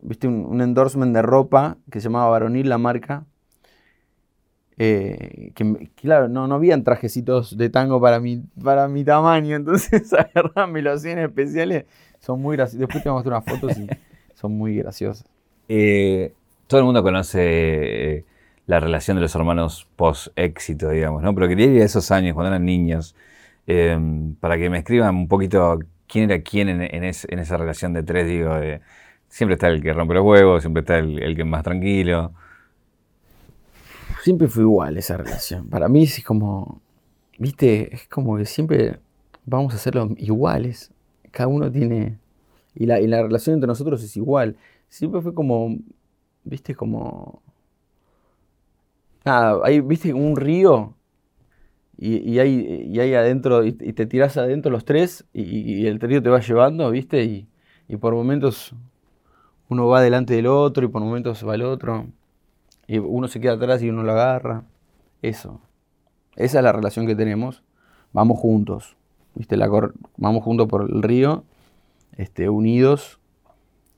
[0.00, 3.24] viste, un, un endorsement de ropa que se llamaba Varonil, la marca.
[4.80, 10.12] Eh, que, claro, no, no habían trajecitos de tango para mi, para mi tamaño, entonces
[10.12, 11.84] agarraban melociones especiales,
[12.20, 12.80] son muy graciosos.
[12.80, 13.88] Después te muestro unas fotos y
[14.34, 15.26] son muy graciosas.
[15.68, 16.32] Eh,
[16.68, 18.24] todo el mundo conoce eh,
[18.66, 21.34] la relación de los hermanos post-éxito, digamos, ¿no?
[21.34, 23.16] Pero quería ir a esos años, cuando eran niños,
[24.40, 28.52] para que me escriban un poquito quién era quién en, esa relación de tres, digo,
[29.28, 32.32] siempre está el que rompe los huevos, siempre está el, el que es más tranquilo
[34.22, 35.68] siempre fue igual esa relación.
[35.68, 36.80] Para mí es como,
[37.38, 39.00] viste, es como que siempre
[39.44, 40.92] vamos a hacerlo iguales.
[41.30, 42.18] Cada uno tiene...
[42.74, 44.56] Y la, la relación entre nosotros es igual.
[44.88, 45.76] Siempre fue como,
[46.44, 47.42] viste, como...
[49.24, 50.94] Nada, hay, viste, un río
[51.98, 56.22] y, y, hay, y hay adentro, y, te tiras adentro los tres y, el río
[56.22, 57.48] te va llevando, viste, y,
[57.88, 58.72] y por momentos
[59.68, 62.06] uno va delante del otro y por momentos va el otro.
[62.88, 64.64] Y uno se queda atrás y uno lo agarra.
[65.22, 65.60] Eso.
[66.34, 67.62] Esa es la relación que tenemos.
[68.12, 68.96] Vamos juntos.
[69.34, 69.56] ¿Viste?
[69.56, 69.68] La
[70.16, 71.44] vamos juntos por el río,
[72.16, 73.20] este, unidos.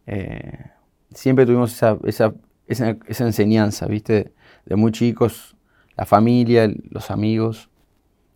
[0.07, 0.67] Eh,
[1.15, 2.35] siempre tuvimos esa, esa,
[2.67, 4.33] esa, enseñanza, ¿viste?
[4.67, 5.57] De muy chicos,
[5.97, 7.71] la familia, los amigos,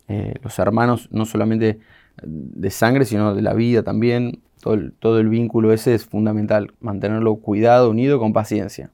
[0.09, 1.81] eh, los hermanos, no solamente
[2.23, 4.41] de sangre, sino de la vida también.
[4.63, 8.93] Todo el, todo el vínculo ese es fundamental, mantenerlo cuidado, unido, con paciencia.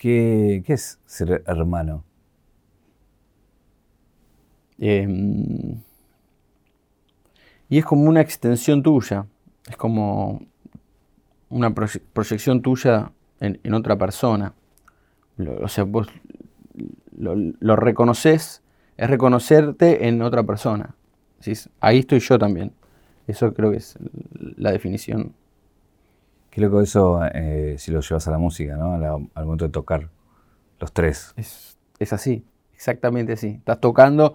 [0.00, 2.04] ¿Qué, es ser hermano?
[4.78, 5.82] Em,
[7.68, 9.26] y es como una extensión tuya,
[9.68, 10.40] es como
[11.50, 14.54] una proyección tuya en, otra persona.
[15.60, 16.08] o sea, vos
[17.18, 18.62] lo, reconoces,
[18.96, 20.94] es reconocerte en otra persona.
[21.78, 22.72] Ahí estoy yo también.
[23.26, 23.98] Eso creo que es
[24.56, 25.34] la definición
[26.50, 28.94] Qué loco eso eh, si lo llevas a la música, ¿no?
[28.94, 30.10] al momento de tocar
[30.80, 31.32] los tres.
[31.36, 33.48] Es, así, exactamente así.
[33.48, 34.34] Estás tocando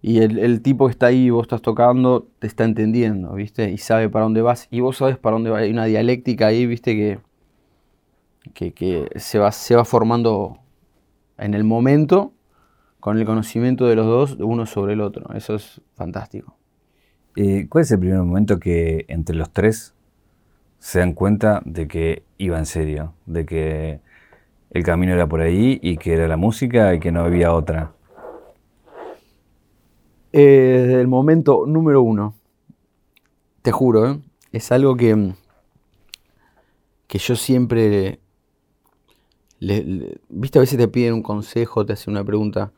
[0.00, 3.70] y el, tipo que está ahí, vos estás tocando, te está entendiendo, ¿viste?
[3.70, 5.62] Y sabe para dónde vas y vos sabes para dónde vas.
[5.62, 7.20] Hay una dialéctica ahí, ¿viste?
[8.54, 10.58] Que, que, se, va, se va formando
[11.38, 12.32] en el momento
[13.00, 15.34] con el conocimiento de los dos, uno sobre el otro.
[15.34, 16.56] Eso es fantástico.
[17.34, 19.95] Eh, ¿Cuál es el primer momento que entre los tres
[20.78, 24.00] se dan cuenta de que iba en serio, de que
[24.70, 27.92] el camino era por ahí y que era la música y que no había otra?
[30.32, 32.34] Eh, el momento número uno,
[33.62, 34.20] te juro, ¿eh?
[34.52, 35.32] es algo que,
[37.06, 38.20] que yo siempre,
[39.58, 42.72] viste, a veces te piden un consejo, te hacen una pregunta,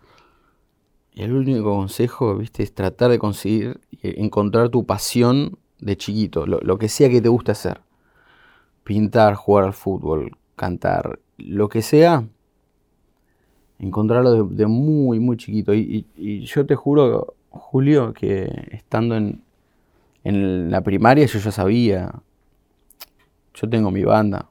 [1.12, 6.78] y el único consejo, viste, es tratar de conseguir, encontrar tu pasión de chiquito, lo
[6.78, 7.80] que sea que te guste hacer
[8.88, 12.27] pintar, jugar al fútbol, cantar, lo que sea,
[13.79, 15.74] encontrarlo de, muy, muy chiquito.
[15.74, 16.07] Y,
[16.46, 22.22] yo te juro, Julio, que estando en, la primaria yo ya sabía,
[23.53, 24.48] yo tengo mi banda.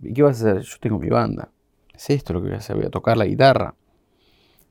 [0.00, 0.62] ¿Y qué vas a hacer?
[0.62, 1.52] Yo tengo mi banda.
[1.94, 3.76] Es esto lo que voy a hacer, voy a tocar la guitarra.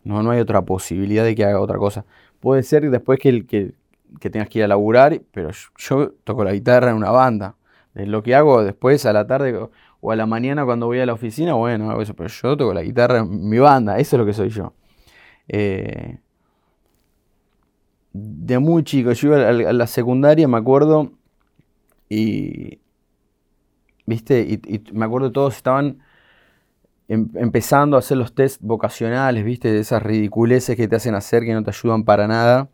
[0.03, 2.05] No, no hay otra posibilidad de que haga otra cosa.
[2.41, 3.73] Puede ser después que, que,
[4.19, 7.55] que tengas que ir a laburar, pero yo toco la guitarra en una banda.
[8.05, 9.69] Lo que hago después a la tarde
[10.01, 12.73] o a la mañana cuando voy a la oficina, bueno, hago eso, pero yo toco
[12.73, 14.73] la guitarra en mi banda, eso es lo que soy yo.
[15.47, 16.19] Eh,
[18.13, 21.11] de muy chico, yo iba a la secundaria, me acuerdo,
[22.09, 22.79] y,
[24.05, 25.99] viste, y, me acuerdo todos estaban
[27.07, 31.43] em, empezando a hacer los test vocacionales, viste, de esas ridiculeces que te hacen hacer
[31.43, 32.69] que no te ayudan para nada.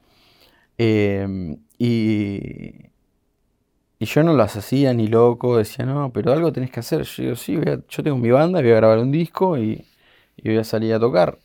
[0.78, 2.95] Eh, y,
[4.06, 7.02] y yo no las hacía ni loco, decía, no, pero algo tenés que hacer.
[7.02, 9.84] Yo digo, sí, yo tengo mi banda, voy a grabar un disco y,
[10.44, 11.40] voy a salir a tocar.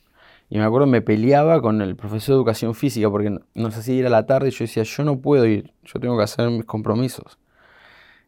[0.50, 4.06] Y me acuerdo, me peleaba con el profesor de educación física porque nos hacía ir
[4.06, 6.66] a la tarde y yo decía, yo no puedo ir, yo tengo que hacer mis
[6.66, 7.38] compromisos.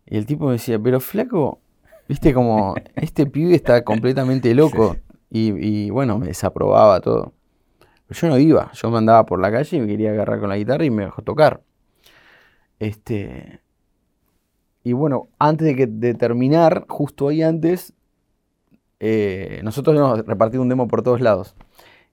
[0.07, 1.61] Y el tipo me decía, pero flaco,
[2.09, 4.97] viste como, este pibe está completamente loco.
[5.29, 7.35] Y, y, bueno, me desaprobaba todo.
[8.07, 10.49] Pero yo no iba, yo me andaba por la calle y me quería agarrar con
[10.49, 11.61] la guitarra y me dejó tocar.
[12.79, 13.61] Este,
[14.85, 17.93] y bueno, antes de, que, de terminar, justo ahí antes,
[18.99, 21.55] eh, nosotros hemos repartido un demo por todos lados.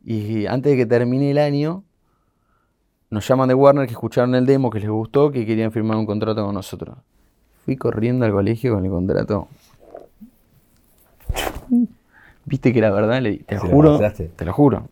[0.04, 1.84] Y antes de que termine el año,
[3.10, 6.06] nos llaman de Warner que escucharon el demo, que les gustó, que querían firmar un
[6.06, 6.98] contrato con nosotros.
[7.66, 9.48] Fui corriendo al colegio con el contrato.
[12.46, 14.90] Viste que la verdad, te lo juro, te lo juro.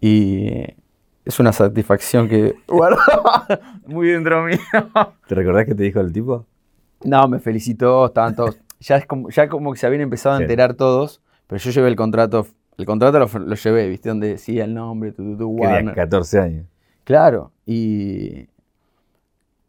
[0.00, 0.48] Y
[1.24, 2.56] es una satisfacción que
[3.86, 4.58] muy dentro mío.
[5.28, 6.46] ¿Te recordás que te dijo el tipo?
[7.04, 8.58] No, me felicitó, estaban todos.
[8.80, 11.88] Ya, es como, ya como que se habían empezado a enterar todos, pero yo llevé
[11.88, 14.08] el contrato el contrato lo, lo llevé, ¿viste?
[14.08, 15.94] Donde decía el nombre, tu, tu, Quería Warner.
[15.94, 16.66] 14 años.
[17.04, 18.48] Claro, y,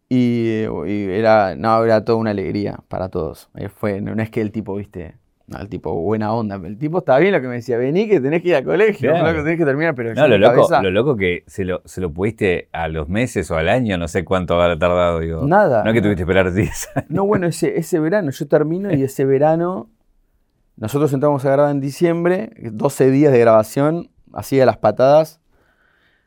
[0.09, 3.49] y, y era, no, era toda una alegría para todos.
[3.55, 5.15] Eh, Fue, no es que el tipo, viste,
[5.47, 8.19] no, el tipo buena onda, el tipo estaba bien lo que me decía, vení que
[8.19, 9.25] tenés que ir al colegio, Claro.
[9.25, 12.01] flaco, tenés que terminar, pero No, lo loco, cabeza, lo loco que se lo, se
[12.01, 15.45] lo pudiste a los meses o al año, no sé cuánto habrá tardado, digo.
[15.45, 15.83] Nada.
[15.83, 17.09] No es que tuviste que esperar 10 años.
[17.11, 19.89] No, bueno, ese, ese verano, yo termino y ese verano,
[20.77, 25.39] nosotros entramos a grabar en diciembre, 12 días de grabación, así a las patadas,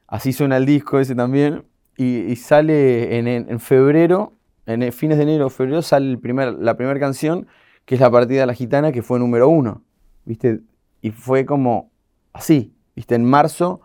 [0.06, 1.64] así suena el disco ese también,
[1.96, 4.34] y, y sale en, en- en febrero,
[4.66, 7.46] en fines de enero o febrero, sale el primer, la primera canción,
[7.88, 9.80] que es La Partida de la Gitana, que fue número uno,
[10.26, 10.60] ¿viste?
[11.00, 11.90] Y fue como
[12.34, 13.14] así, ¿viste?
[13.14, 13.80] En marzo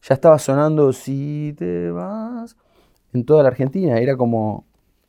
[0.00, 2.56] ya estaba sonando Si te vas
[3.12, 4.64] en toda la Argentina, era como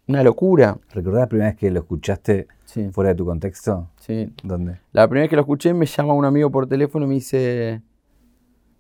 [0.10, 0.78] una locura.
[0.94, 3.88] ¿Recordás la primera vez que lo escuchaste Sí, fuera de tu contexto?
[3.96, 4.34] sí.
[4.44, 4.82] ¿Dónde?
[4.92, 7.82] La primera vez que lo escuché me llama un amigo por teléfono y me dice,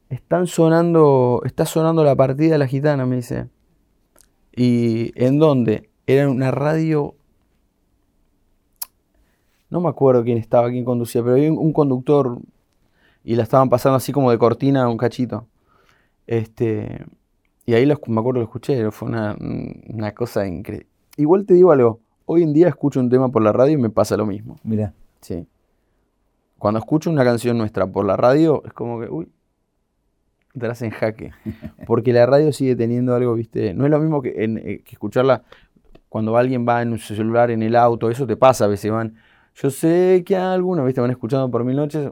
[0.09, 3.47] están sonando, está sonando la partida de la gitana, me dice.
[4.53, 5.89] ¿Y en dónde?
[6.05, 7.15] Era en una radio,
[9.73, 12.37] no me acuerdo quién estaba, quién conducía, pero había un, conductor
[13.23, 15.47] y la estaban pasando así como de cortina un cachito.
[16.27, 17.03] Este,
[17.65, 19.35] y ahí lo escu- me acuerdo lo escuché, fue una,
[19.89, 20.85] una cosa increíble.
[21.17, 23.89] Igual te digo algo, hoy en día escucho un tema por la radio y me
[23.89, 24.59] pasa lo mismo.
[24.63, 24.93] Mira.
[25.21, 25.47] Sí.
[26.59, 29.27] Cuando escucho una canción nuestra por la radio, es como que, uy,
[30.53, 31.31] te la en jaque.
[31.87, 34.91] Porque la radio sigue teniendo algo, viste, no es lo mismo que, en- eh, que
[34.91, 35.41] escucharla
[36.09, 39.15] cuando alguien va en su celular, en el auto, eso te pasa, a veces van,
[39.55, 42.11] yo sé que algunos, viste, van escuchando por mil noches,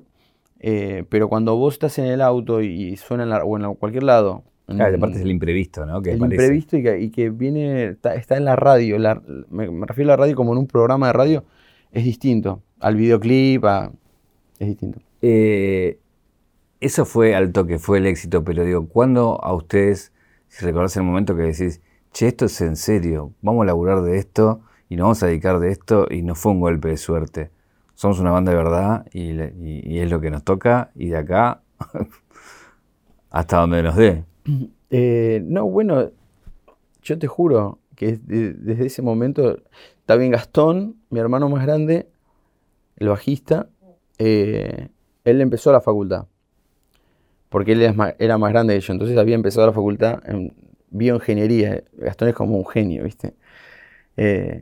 [0.59, 4.03] eh, pero cuando vos estás en el auto y, suena en la, o en cualquier
[4.03, 6.01] lado, Claro, aparte es el imprevisto, ¿no?
[6.01, 6.35] Que el aparece.
[6.43, 10.11] imprevisto y que, y que viene, está, está en la radio, la- me, me refiero
[10.11, 11.43] a la radio como en un programa de radio,
[11.91, 12.61] es distinto.
[12.79, 13.91] Al videoclip, a-
[14.59, 14.99] es distinto.
[15.21, 15.99] Eh,
[16.79, 20.13] eso fue al toque, fue el éxito, pero digo, ¿cuándo a ustedes,
[20.47, 21.81] si recordás el momento que decís,
[22.13, 25.57] che, esto es en serio, vamos a laburar de esto y nos vamos a dedicar
[25.61, 27.49] de esto y no fue un golpe de suerte?
[27.95, 31.61] Somos una banda de verdad y, es lo que nos toca y de acá
[33.29, 34.25] hasta donde nos dé.
[34.93, 36.11] Eh, no, bueno,
[37.01, 39.59] yo te juro que de- desde ese momento
[39.99, 42.09] está bien Gastón, mi hermano más grande,
[42.97, 43.69] el bajista,
[44.17, 44.89] eh,
[45.23, 46.25] él empezó la facultad.
[47.47, 47.81] Porque él
[48.19, 50.53] era más grande que yo, entonces había empezado la facultad en
[50.89, 51.81] bioingeniería.
[51.93, 53.33] Gastón es como un genio, ¿viste?
[54.17, 54.61] Eh,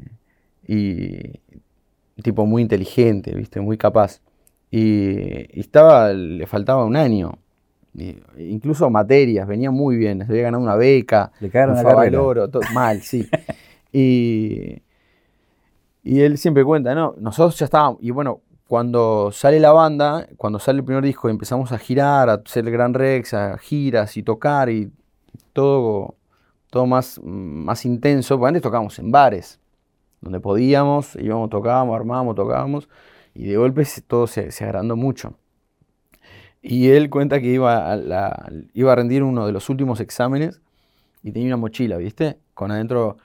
[0.75, 3.59] y tipo muy inteligente, ¿viste?
[3.61, 4.21] Muy capaz.
[4.71, 7.39] Y, y estaba, le faltaba un año.
[7.95, 12.47] Y- incluso materias, venía muy bien, había ganado una beca, Le cagaron la el oro,
[12.49, 13.27] todo- mal, sí.
[13.91, 14.81] y,
[16.03, 17.15] y él siempre cuenta, ¿no?
[17.19, 21.31] Nosotros ya estábamos, y bueno, cuando sale la banda, cuando sale el primer disco y
[21.31, 24.91] empezamos a girar, a hacer el Gran Rex, a giras y tocar y
[25.53, 26.15] todo,
[26.69, 29.59] todo más, más intenso, porque antes tocábamos en bares,
[30.21, 32.89] donde podíamos, íbamos, tocábamos, armábamos, tocábamos,
[33.33, 35.35] y de golpe todo se, se agrandó mucho.
[36.61, 40.61] Y él cuenta que iba a, iba a rendir uno de los últimos exámenes
[41.23, 42.37] y tenía una mochila, ¿viste?
[42.53, 43.17] Con adentro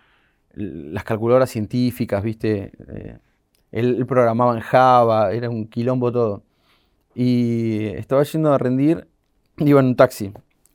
[0.54, 2.72] las calculadoras científicas, ¿viste?
[2.88, 3.18] Eh,
[3.72, 6.44] él, él programaba en Java, era un quilombo todo.
[7.14, 9.08] Y estaba yendo a rendir,
[9.58, 10.32] iba en un taxi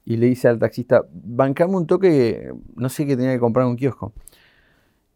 [0.09, 3.71] y le dice al taxista, bancame un toque, no sé qué tenía que comprar en
[3.71, 4.11] un kiosco.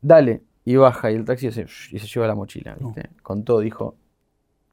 [0.02, 3.10] Dale, y baja y el taxi se, y se lleva la mochila, ¿viste?
[3.21, 3.95] Con todo, dijo,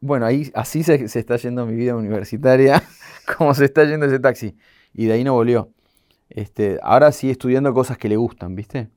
[0.00, 2.82] bueno, ahí así se, se está yendo mi vida universitaria,
[3.36, 4.56] como se está yendo ese taxi.
[4.94, 5.70] Y de ahí no volvió.
[6.28, 8.88] Este, ahora sigue estudiando cosas que le gustan, ¿viste?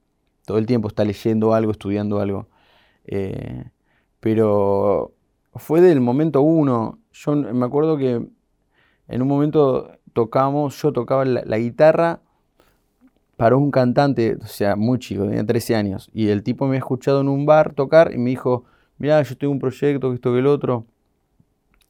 [0.46, 2.48] Todo el tiempo está leyendo algo, estudiando algo.
[3.06, 3.66] Eh,
[4.20, 5.14] pero
[5.56, 7.00] fue del momento uno.
[7.12, 8.28] Yo me acuerdo que
[9.08, 12.22] en un momento tocamos, yo tocaba la, la guitarra
[13.44, 16.10] para un cantante, o sea, muy chico, tenía 13 años.
[16.14, 18.64] Y el tipo me había escuchado en un bar tocar y me dijo,
[18.98, 20.86] mirá, yo tengo un proyecto, que esto, que el otro.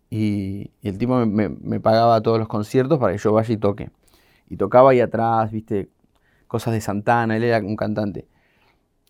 [0.10, 3.54] Y, y el tipo me, me- me pagaba todos los conciertos para que yo vaya
[3.54, 3.90] y toque.
[4.50, 5.90] Y tocaba ahí atrás, viste,
[6.48, 8.28] cosas de Santana, él era un cantante.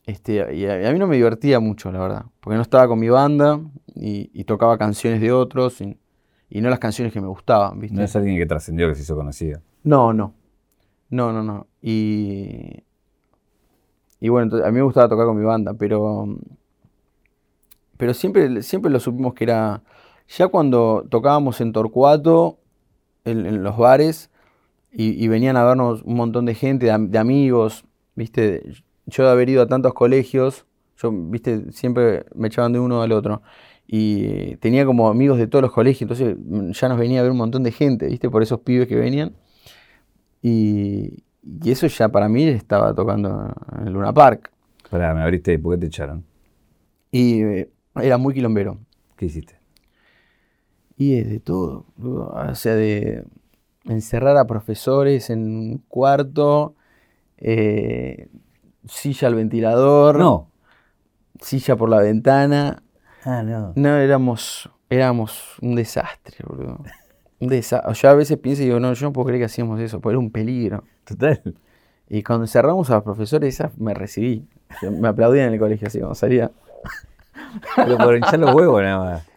[0.05, 2.99] Este, y a, a mí no me divertía mucho, la verdad, porque no estaba con
[2.99, 3.59] mi banda
[3.95, 5.97] y, y tocaba canciones de otros y,
[6.49, 7.97] y no las canciones que me gustaban, ¿viste?
[7.97, 9.61] No es alguien que trascendió, que se hizo conocido.
[9.83, 10.33] No, no.
[11.09, 11.67] No, no, no.
[11.85, 12.81] Y,
[14.21, 16.37] y bueno, a mí me gustaba tocar con mi banda, pero,
[17.97, 19.83] pero siempre, siempre lo supimos que era,
[20.29, 22.57] ya cuando tocábamos en Torcuato,
[23.25, 24.31] en, los bares,
[24.93, 27.83] y, venían a vernos un montón de gente, de, de amigos,
[28.15, 28.63] viste,
[29.05, 30.65] yo de haber ido a tantos colegios,
[30.97, 33.41] yo, viste, siempre me echaban de uno al otro.
[33.87, 36.37] y tenía como amigos de todos los colegios, entonces
[36.79, 38.29] ya nos venía a ver un montón de gente, ¿viste?
[38.29, 39.35] Por esos pibes que venían.
[40.41, 44.51] Y, y eso ya para mí estaba tocando en el Luna Park.
[44.89, 46.23] Pará, me abriste, ¿por qué te echaron?
[47.11, 48.77] Y eh, era muy quilombero.
[49.17, 49.55] ¿Qué hiciste?
[50.97, 51.85] Y es de todo.
[52.01, 53.23] O sea, de
[53.85, 56.75] encerrar a profesores en un cuarto,
[57.37, 58.29] eh,
[58.85, 60.49] silla al ventilador, No.
[61.41, 62.83] silla por la ventana.
[63.25, 63.73] Ah, no.
[63.75, 66.83] No, éramos, éramos un desastre, boludo.
[67.39, 67.93] Un desastre.
[67.95, 70.13] Yo a veces pienso y digo, no, yo no puedo creer que hacíamos eso, porque
[70.13, 70.83] era un peligro.
[71.05, 71.41] Total.
[72.09, 74.47] Y cuando encerramos a los profesores, esa me recibí.
[74.99, 76.51] Me aplaudían en el colegio así cuando salía.
[77.75, 79.27] Pero por hinchar los huevos nada más.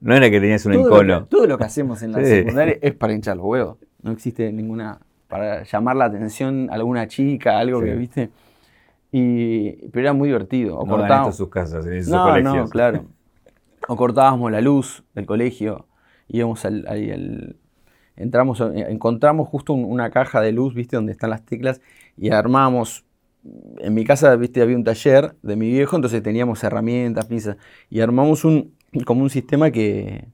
[0.00, 1.20] No era que tenías un Todo lo, encono.
[1.20, 2.26] que, todo lo que hacemos en la Sí.
[2.26, 3.78] secundaria es para hinchar los huevos.
[4.02, 4.98] No existe ninguna.
[5.28, 7.86] para llamar la atención a alguna chica, algo Sí.
[7.86, 8.30] que viste.
[9.12, 10.78] Y, pero era muy divertido.
[10.78, 11.36] O No cortábamos.
[11.36, 12.54] sus casas, en esos No, colegios.
[12.54, 13.04] no, claro.
[13.88, 15.86] O cortábamos la luz del colegio,
[16.28, 17.56] íbamos al, ahí al-
[18.16, 21.80] entramos, a- encontramos justo un- una caja de luz, viste, donde están las teclas,
[22.16, 23.04] y armamos.
[23.78, 27.56] En mi casa, viste, había un taller de mi viejo, entonces teníamos herramientas, pinzas,
[27.90, 30.26] y armamos un como un sistema que,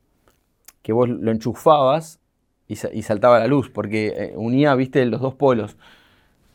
[0.83, 2.20] que vos lo enchufabas
[2.66, 5.76] y, sa- y saltaba la luz, porque eh, unía, viste, los dos polos.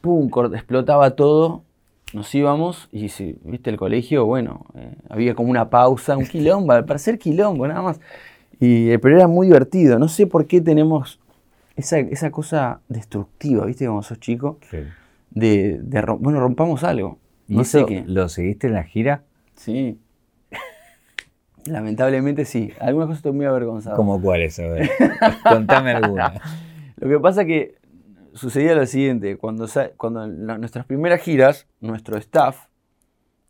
[0.02, 1.64] Pum, explotaba todo,
[2.14, 3.08] nos íbamos y,
[3.44, 7.82] viste, el colegio, bueno, eh, había como una pausa, un quilombo, para hacer quilombo, nada
[7.82, 8.00] más.
[8.60, 11.20] Y, eh, pero era muy divertido, no sé por qué tenemos
[11.76, 14.78] esa, esa cosa destructiva, viste, como sos chico, Sí.
[15.32, 15.82] de,
[16.20, 17.18] bueno, rompamos algo.
[17.48, 18.04] ¿Y No eso sé qué.
[18.08, 19.24] lo seguiste en la gira?
[19.56, 20.00] Sí.
[21.66, 22.72] Lamentablemente sí.
[22.80, 23.96] Algunas cosas estoy muy avergonzado.
[23.96, 24.60] ¿Cómo cuáles?
[24.60, 24.90] A ver.
[25.44, 26.34] Contame alguna.
[26.98, 27.76] Lo que pasa que
[28.34, 32.68] sucedía lo siguiente, cuando, cuando en nuestras primeras giras, nuestro staff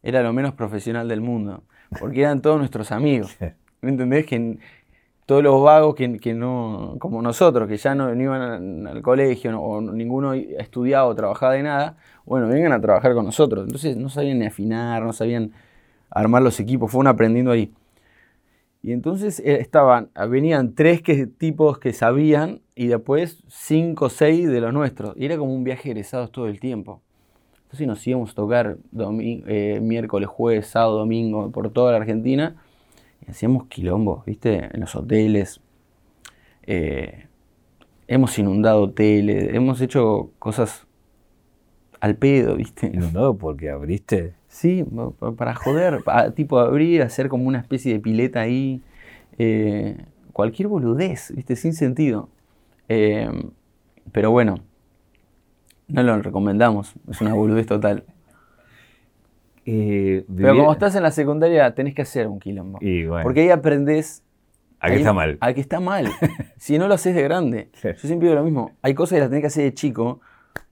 [0.02, 1.64] era lo menos profesional del mundo,
[2.00, 3.36] porque eran todos nuestros amigos.
[3.82, 4.26] ¿Me entendés?
[4.26, 4.58] Que
[5.26, 10.36] todos los vagos que, no, como nosotros, que ya no, iban al, colegio o ninguno
[10.36, 13.66] i- estudiaba o trabajaba de nada, bueno, vengan a trabajar con nosotros.
[13.66, 15.52] Entonces no sabían ni afinar, no sabían
[16.10, 17.72] armar los equipos, fueron aprendiendo ahí.
[18.82, 24.50] Y entonces eh, estaban, venían tres que, tipos que sabían y después cinco o seis
[24.50, 25.16] de los nuestros.
[25.18, 27.02] Y era como un viaje egresados todo el tiempo.
[27.64, 32.56] Entonces nos íbamos a tocar eh, miércoles, jueves, sábado, domingo por toda la Argentina.
[33.26, 34.70] Y hacíamos quilombos, ¿viste?
[34.74, 35.62] En los hoteles.
[36.66, 37.28] Eh,
[38.08, 40.86] hemos inundado hoteles, hemos hecho cosas
[42.00, 42.88] al pedo, ¿viste?
[42.88, 44.34] Inundado porque abriste.
[44.48, 46.04] Sí, pa- pa- para joder,
[46.36, 48.82] tipo abrir, hacer como una especie de pileta ahí.
[49.38, 49.98] eh,
[50.32, 51.56] cualquier boludez, ¿viste?
[51.56, 52.30] Sin sentido.
[52.90, 53.30] Eh,
[54.12, 54.56] pero bueno,
[55.88, 58.04] no lo recomendamos, es una boludez total.
[59.66, 62.80] Eh, Pero como estás en la secundaria, tenés que hacer un quilombo.
[62.82, 64.22] Y bueno, Porque ahí aprendes
[64.80, 65.38] ¿a qué ahí- está mal?
[65.40, 66.08] A que está mal.
[66.58, 67.70] si no lo haces de grande.
[67.74, 67.90] Sí.
[67.90, 68.72] Yo siempre digo lo mismo.
[68.82, 70.20] Hay cosas que las tenés que hacer de chico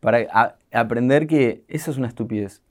[0.02, 2.62] para a- aprender que eso es una estupidez.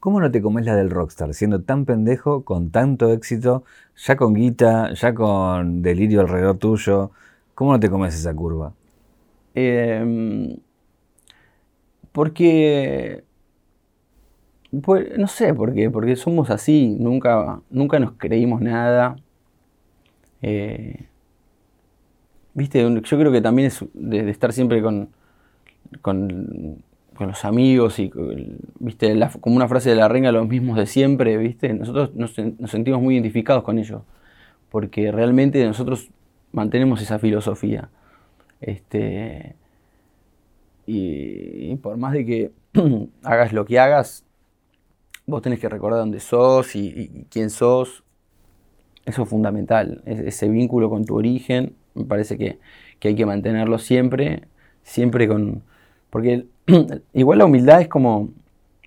[0.00, 1.34] ¿Cómo no te comes la del rockstar?
[1.34, 3.64] Siendo tan pendejo, con tanto éxito,
[3.96, 7.10] ya con guita, ya con delirio alrededor tuyo.
[7.56, 8.72] ¿Cómo no te comes esa curva?
[9.56, 10.56] Eh,
[12.12, 13.24] porque.
[14.82, 19.16] Pues, no sé por qué, porque somos así, nunca, nunca nos creímos nada.
[20.42, 21.08] Eh,
[22.58, 25.10] Viste, yo creo que también es de, estar siempre con,
[26.02, 26.82] con,
[27.14, 28.10] con los amigos y,
[28.80, 31.72] viste, como una frase de la renga, los mismos de siempre, viste.
[31.72, 32.34] Nosotros nos
[32.68, 34.02] sentimos muy identificados con ellos,
[34.70, 36.10] porque realmente nosotros
[36.50, 37.90] mantenemos esa filosofía.
[38.60, 39.54] Este,
[40.84, 42.50] y, y por más de que
[43.22, 44.24] hagas lo que hagas,
[45.28, 48.02] vos tenés que recordar dónde sos y, quién sos.
[49.04, 52.58] Eso es fundamental, es- ese vínculo con tu origen, me parece que,
[53.02, 54.42] hay que mantenerlo siempre,
[54.82, 55.62] siempre con...
[56.10, 56.46] Porque
[57.14, 58.30] igual la humildad es como,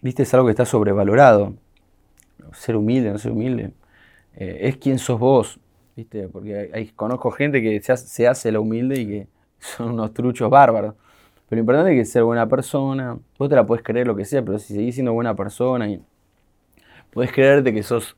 [0.01, 1.53] viste, es algo que está sobrevalorado.
[2.53, 3.71] Ser humilde, no ser humilde.
[4.35, 5.59] eh, es quien sos vos,
[5.95, 9.27] viste, porque conozco gente que se hace, se hace la humilde y que
[9.59, 10.95] son unos truchos bárbaros.
[11.49, 14.25] Pero lo importante es que ser buena persona, vos te la puedes creer lo que
[14.25, 16.01] sea, pero si seguís siendo buena persona y
[17.11, 18.15] puedes creerte que sos,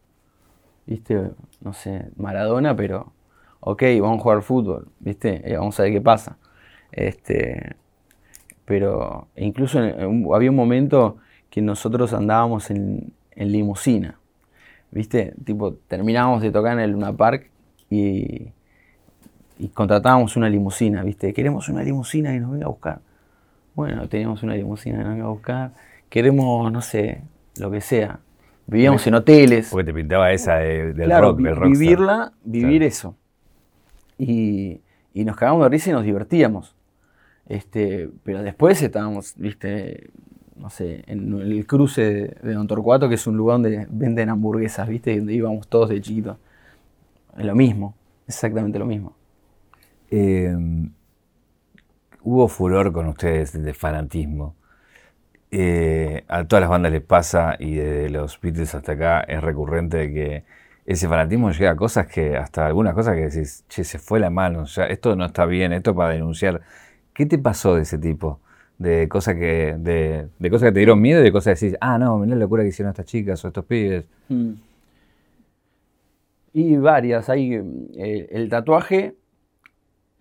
[0.86, 1.32] viste,
[1.62, 3.12] no sé, Maradona, pero
[3.60, 6.38] ok, vamos a jugar fútbol, viste, Eh, vamos a ver qué pasa.
[6.92, 7.76] Este,
[8.66, 11.18] pero incluso había un momento
[11.50, 14.20] que nosotros andábamos en, en limusina,
[14.92, 17.50] viste, tipo, terminábamos de tocar en el Luna Park
[17.90, 18.52] y,
[19.60, 23.00] y contratábamos una limusina, viste, queremos una limusina que nos venga a buscar.
[23.76, 25.72] Bueno, teníamos una limusina que nos venga a buscar,
[26.10, 27.22] queremos, no sé,
[27.58, 28.20] lo que sea.
[28.68, 29.70] Vivíamos en hoteles.
[29.70, 31.70] Porque te pintaba esa de- del Claro, rock, del rockstar.
[31.80, 32.86] vivirla, vivir Claro.
[32.86, 33.16] eso.
[34.18, 34.82] Y,
[35.14, 36.76] y nos cagábamos de risa y nos divertíamos.
[37.48, 40.10] Este, pero después estábamos, viste,
[40.56, 44.30] no sé, en el cruce de, de Don Torcuato, que es un lugar donde venden
[44.30, 46.38] hamburguesas, viste, donde íbamos todos de chiquitos.
[47.38, 47.96] Es lo mismo,
[48.28, 49.14] exactamente lo mismo.
[50.10, 50.56] Eh,
[52.22, 54.56] hubo furor con ustedes de fanatismo.
[55.56, 59.98] Eh, a todas las bandas les pasa, y desde los Beatles hasta acá es recurrente
[59.98, 60.44] de que
[60.88, 64.32] ese fanatismo llega a cosas que, hasta algunas cosas que decís, che, se fue la
[64.32, 66.62] mano, ya, esto no está bien, esto para denunciar.
[67.14, 68.40] ¿Qué te pasó de ese tipo?
[68.80, 71.78] De cosas que, de, de cosas que te dieron miedo y de cosas que decís,
[71.82, 74.06] ah, no, mirá la locura que hicieron estas chicas o estos pibes.
[76.52, 77.30] Y varias.
[77.30, 77.54] Hay,
[77.96, 79.14] eh, el tatuaje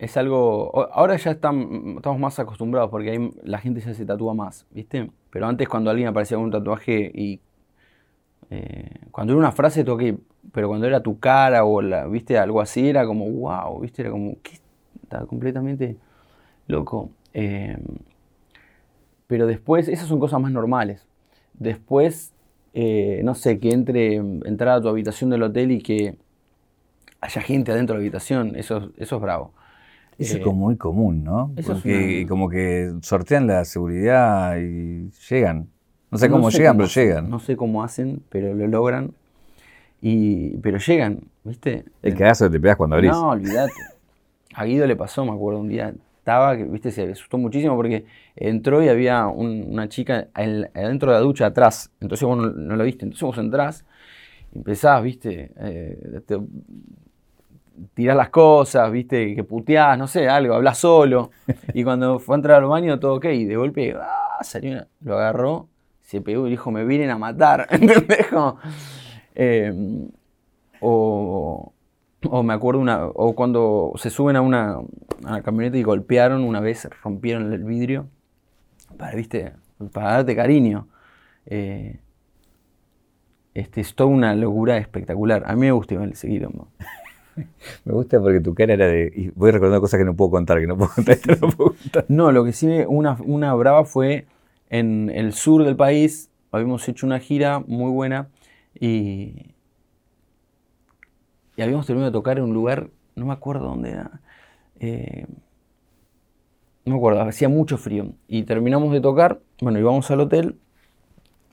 [0.03, 0.89] es algo.
[0.93, 5.11] Ahora ya están- estamos más acostumbrados porque hay, la gente ya se tatúa más, ¿viste?
[5.29, 7.39] Pero antes, cuando alguien aparecía con un tatuaje y.
[8.49, 10.17] eh, cuando era una frase, toqué.
[10.51, 12.37] Pero cuando era tu cara o ¿viste?
[12.37, 14.01] Algo así, era como, wow, ¿viste?
[14.01, 14.59] Era como, ¿qué?
[15.03, 15.97] Está completamente
[16.67, 17.11] loco.
[17.33, 17.77] Eh,
[19.27, 21.05] pero después, esas son cosas más normales.
[21.53, 22.33] Después,
[22.73, 26.17] eh, no sé, que entre, entrar a tu habitación del hotel y que
[27.21, 29.53] haya gente adentro de la habitación, eso, eso es bravo.
[30.19, 31.51] Eso Eh, es como muy común, ¿no?
[31.55, 35.69] Porque una- como que sortean la seguridad y llegan.
[36.11, 37.29] No sé cómo sé llegan, cómo pero llegan.
[37.29, 39.11] No sé cómo hacen, pero lo logran.
[40.01, 41.85] Y, pero llegan, ¿viste?
[42.01, 43.11] El cagazo que te pegas cuando abrís.
[43.11, 43.73] No, olvídate.
[44.55, 48.05] A Guido le pasó, me acuerdo, un día estaba, que, viste, se asustó muchísimo porque
[48.35, 51.91] entró y había un- una chica en- adentro de la ducha atrás.
[52.01, 53.05] Entonces vos no, no lo viste.
[53.05, 53.85] Entonces vos entrás
[54.53, 56.39] y empezás, viste, eh, te-
[57.93, 61.31] tirás las cosas, viste, que puteás, no sé, algo, hablas solo.
[61.73, 63.25] Y cuando fue a entrar al baño, todo ok.
[63.25, 65.67] Y de golpe, ah, salió, una- lo agarró,
[66.01, 67.67] se pegó y dijo, me vienen a matar.
[67.71, 68.27] ¿Entendés?
[68.27, 68.57] Como,
[69.35, 69.73] eh,
[70.79, 71.73] o,
[72.29, 74.77] o me acuerdo una, o cuando se suben a una,
[75.25, 78.07] a la camioneta y golpearon una vez, rompieron el vidrio,
[78.97, 79.53] para, viste,
[79.91, 80.87] para darte cariño.
[81.45, 81.99] Eh,
[83.53, 85.43] este, es toda una locura espectacular.
[85.45, 86.69] A mí me gusta igual ese quilombo.
[87.85, 89.11] Me gusta porque tu cara era de.
[89.15, 91.75] Y voy recordando cosas que no puedo contar, que no puedo contar, esto no puedo
[91.75, 92.05] contar.
[92.07, 94.25] No, lo que sí, me- una, una brava fue
[94.69, 96.29] en el sur del país.
[96.51, 98.29] Habíamos hecho una gira muy buena
[98.79, 99.53] y,
[101.55, 104.21] y habíamos terminado de tocar en un lugar, no me acuerdo dónde era.
[104.79, 105.27] eh,
[106.85, 108.13] no me acuerdo, hacía mucho frío.
[108.27, 110.57] Y terminamos de tocar, bueno, íbamos al hotel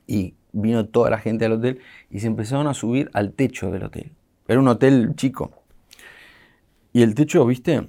[0.07, 1.79] y vino toda la gente al hotel
[2.09, 4.11] y se empezaron a subir al techo del hotel.
[4.47, 5.51] Era un hotel chico.
[6.93, 7.87] Y el techo, viste,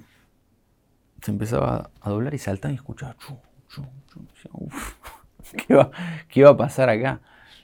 [1.21, 3.15] se empezaba a doblar y saltaba y escuchaba.
[3.17, 3.37] chu,
[3.67, 3.85] chu,
[4.35, 4.49] chu.
[4.53, 4.93] "Uf,
[5.67, 5.91] ¿qué, va,
[6.29, 7.21] qué va a pasar acá?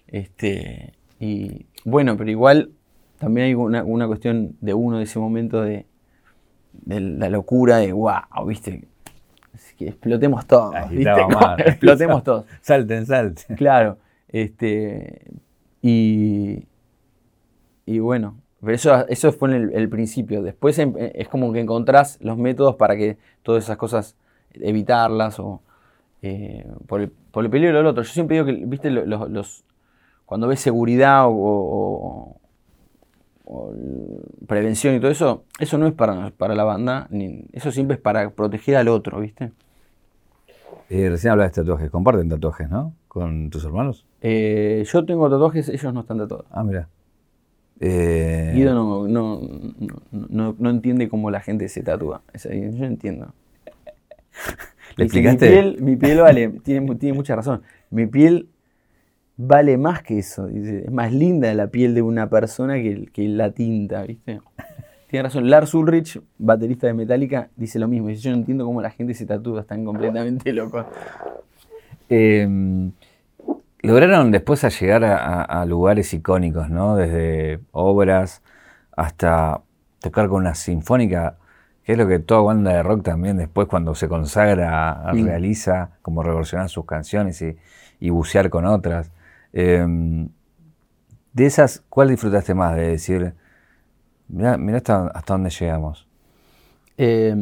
[0.07, 2.71] Este, y bueno, pero igual
[3.19, 5.85] también hay una, una cuestión de uno de ese momento de,
[6.73, 8.85] de la locura de wow, ¿viste?
[9.53, 11.09] Así que explotemos todos, ¿viste?
[11.65, 12.45] Explotemos todos.
[12.61, 13.55] Salten, salten.
[13.55, 13.97] Claro,
[14.29, 15.25] este,
[15.81, 16.65] y,
[17.85, 20.41] y bueno, pero eso, eso fue en el, el principio.
[20.43, 24.15] Después em- es como que encontrás los métodos para que todas esas cosas
[24.53, 25.61] evitarlas o
[26.21, 28.03] eh, por, el, por el peligro del otro.
[28.03, 29.63] Yo siempre digo que, viste, lo- los, los-
[30.25, 32.35] cuando ves seguridad o, o-
[33.45, 37.71] o l- prevención y todo eso, eso no es para, para la banda, ni, eso
[37.71, 39.51] siempre es para proteger al otro, ¿viste?
[40.89, 41.89] Eh, recién hablabas de tatuajes.
[41.91, 42.93] Comparten tatuajes, ¿no?
[43.07, 44.05] Con tus hermanos.
[44.21, 46.45] Eh, yo tengo tatuajes, ellos no están tatuados.
[46.51, 46.87] Ah, mira.
[47.81, 49.41] Eh, Guido no, no,
[50.11, 52.21] no, no- no entiende cómo la gente se tatúa.
[52.43, 52.49] Yo
[52.85, 53.33] entiendo.
[54.97, 55.45] ¿Le explicaste?
[55.45, 57.61] Mi piel, mi piel vale, tiene, tiene mucha razón.
[57.89, 58.49] Mi piel
[59.37, 60.47] vale más que eso.
[60.47, 64.41] Dice, es más linda la piel de una persona que, que la tinta, ¿viste?
[65.07, 65.49] Tiene razón.
[65.49, 68.09] Lars Ulrich, baterista de Metallica, dice lo mismo.
[68.09, 70.85] Dice, yo no entiendo cómo la gente se tatúa, están completamente locos.
[72.09, 72.91] Eh,
[73.81, 76.95] lograron después a llegar a, a- a lugares icónicos, ¿no?
[76.95, 78.41] Desde obras
[78.95, 79.61] hasta
[80.01, 81.37] tocar con una sinfónica,
[81.83, 85.23] que es lo que toda banda de rock también después cuando se consagra Mm.
[85.25, 87.57] realiza, como reversionar sus canciones y,
[87.99, 89.11] y bucear con otras.
[89.53, 89.85] Eh,
[91.33, 93.33] de esas, ¿cuál disfrutaste más de decir,
[94.29, 96.07] mira, mira hasta, hasta dónde llegamos?
[96.97, 97.33] Eh,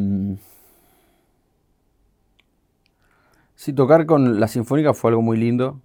[3.55, 5.81] sí, tocar con la Sinfónica fue algo muy lindo.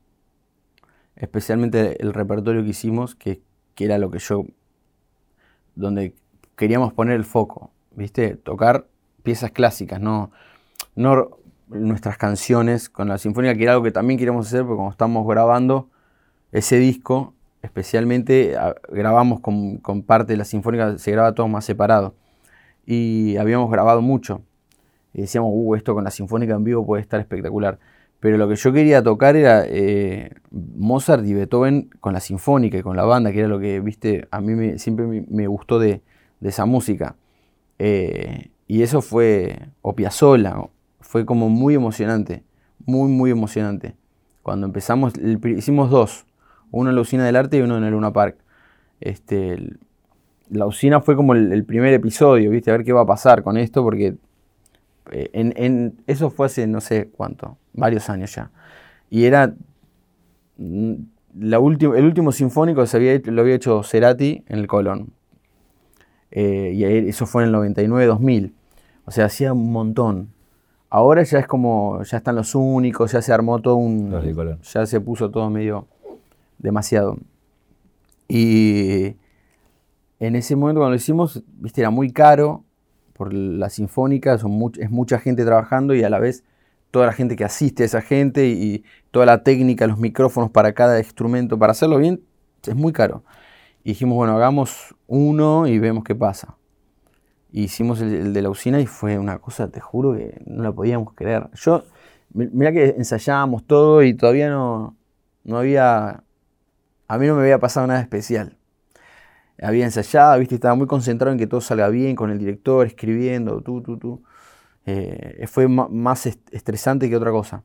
[1.23, 3.41] Especialmente el repertorio que hicimos, que,
[3.77, 4.45] que era lo que yo.
[5.77, 6.15] donde
[6.57, 7.71] queríamos poner el foco.
[7.93, 8.35] ¿Viste?
[8.35, 8.87] Tocar
[9.23, 10.33] piezas clásicas, no,
[10.97, 14.91] no nuestras canciones con la Sinfónica, que era algo que también queríamos hacer, porque como
[14.91, 15.89] estamos grabando
[16.51, 18.57] ese disco, especialmente
[18.89, 22.17] grabamos con, con, parte de la sinfónica, se graba todo más separado.
[22.85, 24.43] Y habíamos grabado mucho.
[25.15, 27.79] Y decíamos, uh, esto con la sinfónica en vivo puede estar espectacular.
[28.23, 32.83] Pero lo que yo quería tocar era eh, Mozart y Beethoven con la sinfónica y
[32.83, 36.03] con la banda, que era lo que, viste, a mí siempre me, gustó de,
[36.41, 37.17] esa música.
[37.81, 40.55] Eh, y eso fue, o Piazzolla,
[41.01, 42.45] fue como muy emocionante,
[42.87, 43.97] muy, muy emocionante.
[44.45, 45.15] Cuando empezamos,
[45.57, 46.25] hicimos dos,
[46.71, 48.37] uno en la usina del arte y uno en el Luna Park.
[49.01, 49.59] Este,
[50.49, 52.71] la usina fue como el, primer episodio, ¿viste?
[52.71, 54.15] A ver qué va a pasar con esto, porque
[55.11, 58.51] eh, en, eso fue hace no sé cuánto, varios años ya.
[59.11, 59.55] Y era
[60.57, 60.95] mm,
[61.39, 65.13] la el último sinfónico se había, lo había hecho Cerati en el Colón.
[66.31, 68.53] Eh, y eso fue en el 99-2000.
[69.05, 70.33] O sea, hacía un montón.
[70.89, 74.11] Ahora ya es como, ya están los únicos, ya se armó todo un...
[74.63, 75.87] ya se puso todo medio
[76.59, 77.17] demasiado.
[78.29, 79.17] Y
[80.21, 82.65] en ese momento cuando lo hicimos, viste, era muy caro
[83.23, 86.43] por la sinfónica, son es mucha gente trabajando y a la vez
[86.91, 90.73] toda la gente que asiste a esa gente y toda la técnica, los micrófonos para
[90.73, 92.21] cada instrumento, para hacerlo bien,
[92.67, 93.23] es muy caro.
[93.85, 96.57] Y dijimos, bueno, hagamos uno y vemos qué pasa.
[97.53, 101.15] hicimos el, de la usina y fue una cosa, te juro que no la podíamos
[101.15, 101.49] creer.
[101.55, 101.85] Yo,
[102.35, 104.97] mira que ensayábamos todo y todavía no,
[105.45, 106.25] no había,
[107.07, 108.59] a mí no me había pasado nada especial
[109.63, 110.57] había ensayado, ¿viste?
[110.57, 114.23] estaba muy concentrado en que todo salga bien con el director, escribiendo, tú, tú, tú.
[114.85, 117.63] Eh, fue más estresante que otra cosa.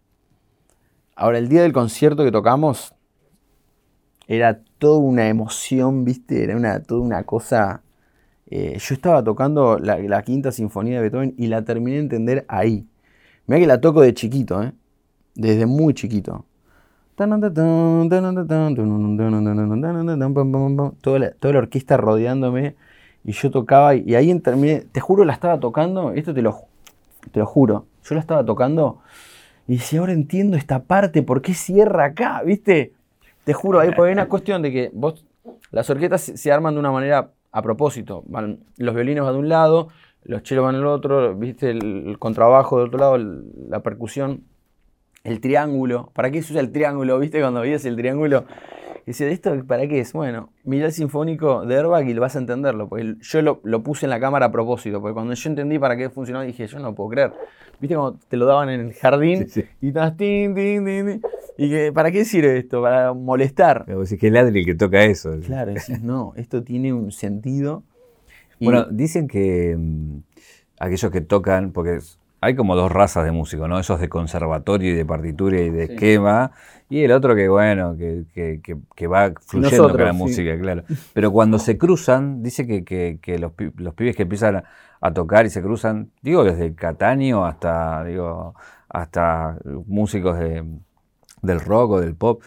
[1.16, 2.94] Ahora, el día del concierto que tocamos
[4.28, 6.44] era toda una emoción, ¿viste?
[6.44, 7.82] Era una, toda una cosa...
[8.50, 12.88] Eh, yo estaba tocando la, quinta sinfonía de Beethoven y la terminé de entender ahí.
[13.46, 14.74] Mira que la toco de chiquito, ¿eh?
[15.36, 16.46] Desde muy chiquito.
[21.02, 22.76] Toda la, toda la orquesta rodeándome
[23.26, 26.60] y yo tocaba y ahí terminé, te juro la estaba tocando, esto te lo,
[27.32, 29.00] te lo juro, yo la estaba tocando
[29.68, 32.44] y si ahora entiendo esta parte, ¿por qué cierra acá?
[32.46, 32.94] ¿Viste?
[33.46, 35.26] Te juro, hay, una cuestión de que vos,
[35.72, 39.50] las orquestas se, arman de una manera a propósito, van, los violines van de un
[39.50, 39.88] lado,
[40.24, 41.72] los chelos van del otro, ¿viste?
[41.72, 44.44] El, el contrabajo del otro lado, la percusión
[45.28, 46.10] el triángulo.
[46.14, 47.20] ¿Para qué se usa el triángulo?
[47.20, 48.46] ¿Viste cuando veías el triángulo?
[49.06, 50.14] Y decía, ¿esto para qué es?
[50.14, 52.88] Bueno, mira el sinfónico de Airbag y lo vas a entenderlo.
[52.88, 55.02] Porque yo lo, puse en la cámara a propósito.
[55.02, 57.34] Porque cuando yo entendí para qué funcionaba, dije, yo no puedo creer.
[57.80, 59.48] ¿Viste cuando te lo daban en el jardín?
[59.82, 61.22] Y estás tin, tin, tin,
[61.58, 62.82] ¿Y que, para qué sirve esto?
[62.82, 63.84] Para molestar.
[63.86, 65.38] Pero es que es el que toca eso.
[65.46, 67.84] Claro, decís, no, esto tiene un sentido.
[68.60, 70.20] Bueno, dicen que mm,
[70.80, 72.00] aquellos que tocan, porque
[72.40, 73.80] hay como dos razas de músicos, ¿no?
[73.80, 76.52] Esos de conservatorio y de partitura y de esquema,
[76.90, 80.84] y el otro que, bueno, que, que, va fluyendo con la música, claro.
[81.14, 84.64] Pero cuando se cruzan, dice que, los, los, pibes que empiezan
[85.02, 88.56] a, tocar y se cruzan, digo, desde Cataño hasta, digo,
[88.88, 90.64] hasta músicos de,
[91.42, 92.42] del rock o del pop,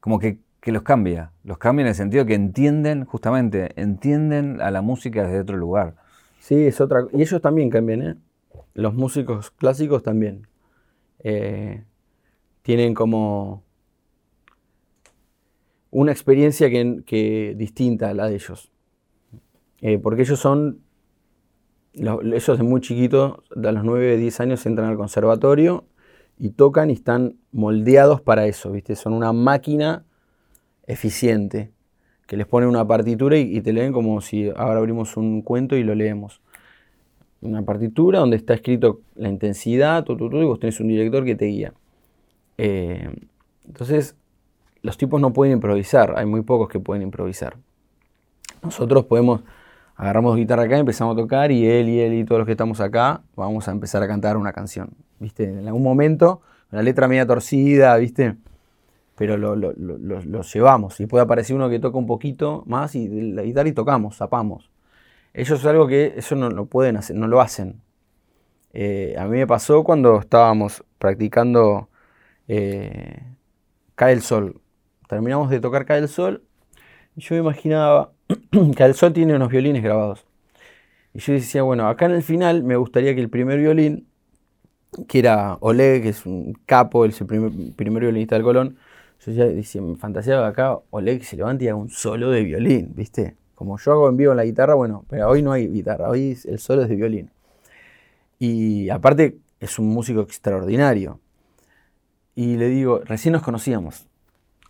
[0.00, 4.82] como que, los cambia, los cambia en el sentido que entienden, justamente, entienden a la
[4.82, 5.94] música desde otro lugar.
[6.40, 8.16] Sí, es otra, y ellos también cambian, ¿eh?
[8.74, 10.46] Los músicos clásicos también
[11.20, 11.84] eh,
[12.62, 13.62] tienen como
[15.90, 18.70] una experiencia que, distinta a la de ellos.
[19.80, 20.80] Eh, porque ellos son,
[21.92, 25.84] ellos de muy chiquitos, a los 9, 10 años entran al conservatorio
[26.38, 28.96] y tocan y están moldeados para eso, ¿viste?
[28.96, 30.04] Son una máquina
[30.86, 31.72] eficiente
[32.26, 35.82] que les pone una partitura y te leen como si ahora abrimos un cuento y
[35.82, 36.40] lo leemos
[37.42, 41.74] una partitura donde está escrito la intensidad, y vos tenés un director que te guía.
[42.56, 43.10] Eh,
[43.66, 44.16] entonces,
[44.82, 47.56] los tipos no pueden improvisar, hay muy pocos que pueden improvisar.
[48.62, 49.42] Nosotros podemos,
[49.96, 52.80] agarramos guitarra acá, empezamos a tocar y él y él y todos los que estamos
[52.80, 54.90] acá vamos a empezar a cantar una canción.
[55.18, 55.44] ¿Viste?
[55.44, 56.40] En algún momento,
[56.70, 58.36] la letra media torcida, ¿viste?
[59.14, 60.98] Pero lo, llevamos.
[61.00, 64.71] Y puede aparecer uno que toca un poquito más y la guitarra y tocamos, zapamos.
[65.34, 67.80] Ellos es algo que eso no lo pueden hacer, no lo hacen.
[68.74, 71.88] Eh, a mí me pasó cuando estábamos practicando
[72.48, 73.22] eh,
[73.94, 74.60] Cae el Sol.
[75.08, 76.42] Terminamos de tocar Cae el Sol
[77.16, 78.12] y yo me imaginaba,
[78.76, 80.26] Cae el Sol tiene unos violines grabados.
[81.14, 84.08] Y yo decía, bueno, acá en el final me gustaría que el primer violín,
[85.08, 88.78] que era Oleg, que es un capo, el primer, primer violinista del Colón,
[89.24, 92.92] yo ya decía, me fantaseaba acá Oleg se levanta y haga un solo de violín,
[92.94, 93.36] ¿viste?
[93.54, 96.38] Como yo hago en vivo en la guitarra, bueno, pero hoy no hay guitarra, hoy
[96.44, 97.30] el solo es de violín.
[98.38, 101.20] Y aparte es un músico extraordinario.
[102.34, 104.08] Y le digo, recién nos conocíamos.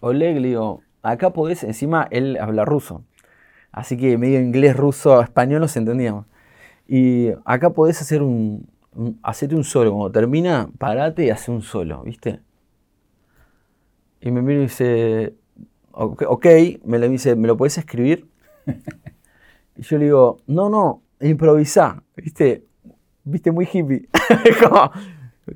[0.00, 3.04] Oleg, le digo, acá podés, encima él habla ruso.
[3.70, 6.26] Así que medio inglés, ruso, español nos entendíamos.
[6.86, 8.68] Y acá podés hacer un,
[9.22, 9.92] hacete un solo.
[9.92, 12.40] Cuando termina, parate y hace un solo, ¿viste?
[14.20, 15.34] Y me mira y dice,
[15.92, 16.46] ok,
[16.84, 18.28] me lo dice, ¿me lo podés escribir?
[19.76, 22.64] y yo le digo, no, no, improvisa, ¿viste?
[23.24, 24.08] Viste, muy hippie.
[24.62, 24.90] Como,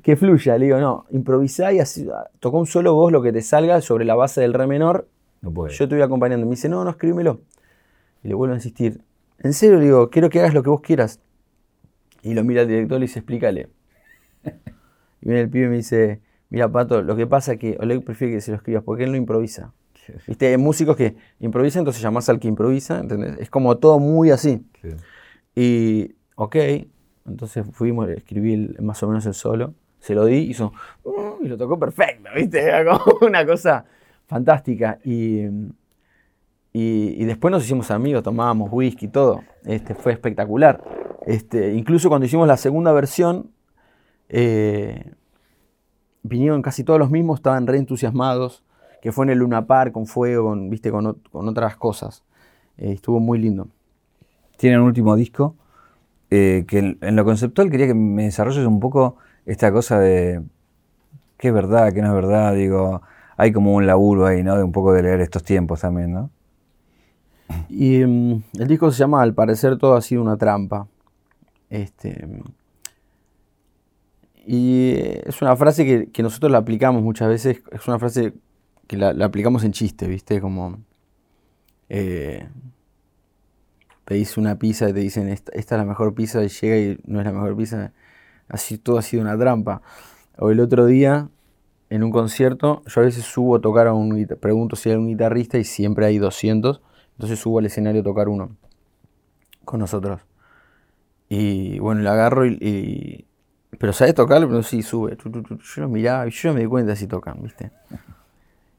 [0.01, 0.57] que fluya.
[0.57, 2.07] Le digo, no, improvisá y así,
[2.39, 5.07] tocó un solo vos lo que te salga sobre la base del re menor.
[5.41, 5.73] No puede.
[5.73, 6.45] Yo te voy acompañando.
[6.45, 7.41] Me dice, no, no, escríbemelo.
[8.23, 9.01] Y le vuelvo a insistir.
[9.39, 11.19] En serio, le digo, quiero que hagas lo que vos quieras.
[12.23, 13.69] Y lo mira el director y dice, explícale.
[14.43, 18.03] y viene el pibe y me dice, mira, Pato, lo que pasa es que Oleg
[18.03, 19.73] prefiere que se lo escribas porque él no improvisa.
[20.27, 20.47] ¿Viste?
[20.47, 23.37] Hay músicos que improvisan, entonces llamás al que improvisa, ¿entendés?
[23.39, 24.65] Es como todo muy así.
[25.55, 26.55] Y, ok,
[27.25, 30.71] entonces fuimos, escribí más o menos el solo, se lo di, hizo,
[31.03, 32.61] uh", y lo tocó perfecto, ¿viste?
[32.63, 33.85] Era como una cosa
[34.27, 34.99] fantástica.
[35.03, 35.45] Y,
[36.73, 39.41] y, después nos hicimos amigos, tomábamos whisky, todo.
[39.65, 40.83] Este, fue espectacular.
[41.25, 43.51] Este, incluso cuando hicimos la segunda versión,
[44.29, 45.13] eh,
[46.23, 48.63] vinieron casi todos los mismos, estaban re entusiasmados,
[49.01, 50.91] que fue en el Luna Park, con fuego, con, ¿viste?
[50.91, 52.23] con, otras cosas.
[52.77, 53.67] Eh, estuvo muy lindo.
[54.57, 55.55] Tienen un último disco
[56.29, 60.43] eh, que en, lo conceptual quería que me desarrolles un poco esta cosa de
[61.37, 62.53] qué es verdad, qué no es verdad.
[62.55, 63.01] Digo,
[63.37, 64.57] hay como un laburo ahí, ¿no?
[64.57, 66.31] De un poco de leer estos tiempos también, ¿no?
[67.69, 70.87] Y mm, el disco se llama Al parecer todo ha sido una trampa.
[71.69, 72.27] Este,
[74.47, 74.93] y
[75.25, 78.33] es una frase que, nosotros la aplicamos muchas veces, es una frase
[78.87, 80.41] que la, aplicamos en chiste, ¿viste?
[80.41, 80.79] Como
[81.89, 82.47] eh,
[84.05, 87.19] pedís una pizza y te dicen esta, es la mejor pizza y llega y no
[87.19, 87.91] es la mejor pizza,
[88.47, 89.81] así todo ha sido una trampa.
[90.37, 91.29] O el otro día,
[91.89, 95.07] en un concierto, yo a veces subo a tocar a un pregunto si hay un
[95.07, 96.81] guitarrista y siempre hay 200,
[97.13, 98.55] entonces subo al escenario a tocar uno
[99.65, 100.21] con nosotros.
[101.29, 103.25] Y bueno, le agarro y,
[103.77, 104.47] pero ¿sabes tocar?
[104.47, 105.17] Pero sí, sube.
[105.23, 107.71] Yo lo miraba y yo me di cuenta si tocan, ¿viste?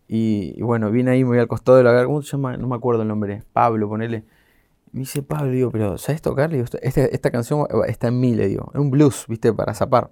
[0.09, 2.05] Y, bueno, vine ahí, me voy al costado de la.
[2.07, 2.57] ¿Cómo se llama?
[2.57, 3.43] No me acuerdo el nombre.
[3.53, 4.25] Pablo, ponele.
[4.93, 6.49] Me dice Pablo, digo, pero ¿sabes tocar?
[6.51, 8.71] digo, esta, esta, canción está en mí, le digo.
[8.73, 9.53] Es un blues, ¿viste?
[9.53, 10.11] Para zapar.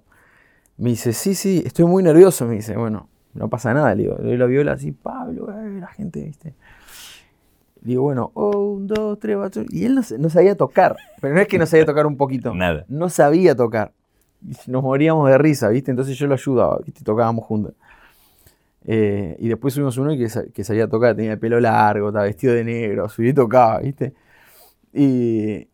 [0.77, 2.45] Me dice, sí, sí, estoy muy nervioso.
[2.45, 4.15] Me dice, bueno, no pasa nada, le digo.
[4.19, 6.53] Le doy la viola así, Pablo, eh, la gente, ¿viste?
[7.81, 9.63] Le digo, bueno, un, dos, tres, cuatro.
[9.69, 10.95] Y él no, sabía tocar.
[11.21, 12.53] Pero no es que no sabía tocar un poquito.
[12.53, 12.85] Nada.
[12.87, 13.93] No sabía tocar.
[14.67, 15.89] Nos moríamos de risa, ¿viste?
[15.89, 17.03] Entonces yo lo ayudaba, ¿viste?
[17.03, 17.73] Tocábamos juntos.
[18.85, 22.53] Eh, y después subimos uno que, que sabía tocar, tenía el pelo largo, estaba vestido
[22.53, 24.13] de negro, subí y tocaba, ¿viste?
[24.93, 25.67] Y,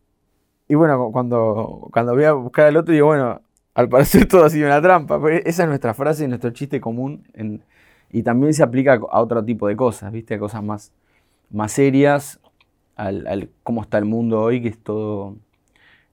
[0.68, 3.40] y bueno, cuando, cuando voy a buscar al otro, digo, bueno,
[3.74, 5.20] al parecer todo ha sido una trampa.
[5.44, 7.24] Esa es nuestra frase, nuestro chiste común.
[8.10, 10.34] y también se aplica a otro tipo de cosas, ¿viste?
[10.34, 10.92] A cosas más,
[11.50, 12.40] más serias,
[12.96, 15.36] al, cómo está el mundo hoy, que es todo,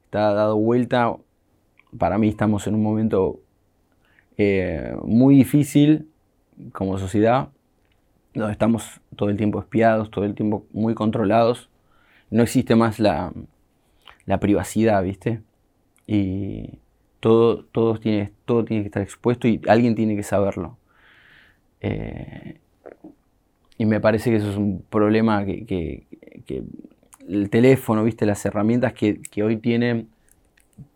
[0.06, 1.16] está dado vuelta.
[1.98, 3.40] Para mí estamos en un momento
[4.38, 6.11] eh, muy difícil
[6.74, 7.50] como sociedad,
[8.34, 11.70] donde estamos todo el tiempo espiados, todo el tiempo muy controlados
[12.32, 13.32] no existe más la,
[14.40, 15.42] privacidad, ¿viste?
[16.08, 16.80] Y
[17.20, 17.66] todo,
[18.00, 20.78] tiene, todo tiene que estar expuesto y alguien tiene que saberlo.
[21.82, 22.58] Eh,
[23.78, 26.06] y me parece que eso es un problema que,
[27.28, 28.26] el teléfono, ¿viste?
[28.26, 30.08] Las herramientas que, hoy tienen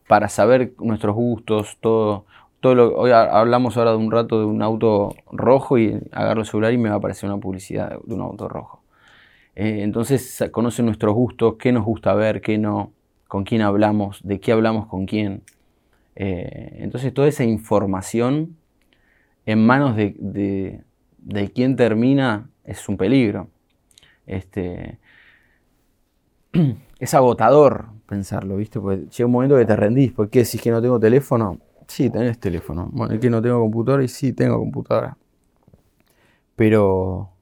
[0.07, 2.25] para saber nuestros gustos, todo,
[2.69, 6.77] hoy hablamos ahora de un rato de un auto rojo y agarro el celular y
[6.77, 8.83] me va a aparecer una publicidad de un auto rojo.
[9.55, 12.91] Eh, entonces conocen nuestros gustos, qué nos gusta ver, qué no,
[13.27, 15.43] con quién hablamos, de qué hablamos con quién.
[16.15, 18.57] Eh, entonces toda esa información
[19.45, 20.81] en manos de,
[21.17, 23.49] de, quien termina es un peligro.
[24.25, 24.99] Este,
[26.99, 28.79] es agotador pensarlo, ¿viste?
[28.79, 30.11] Porque llega un momento que te rendís.
[30.11, 31.59] ¿Por qué decís que no tengo teléfono?
[31.87, 32.89] Sí, tenés teléfono.
[32.91, 35.17] Bueno, es que no tengo computadora y sí, tengo computadora.
[36.55, 37.35] Pero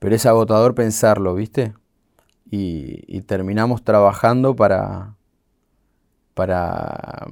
[0.00, 1.74] pero es agotador pensarlo, ¿viste?
[2.50, 5.14] Y, terminamos trabajando para,
[6.34, 7.28] para,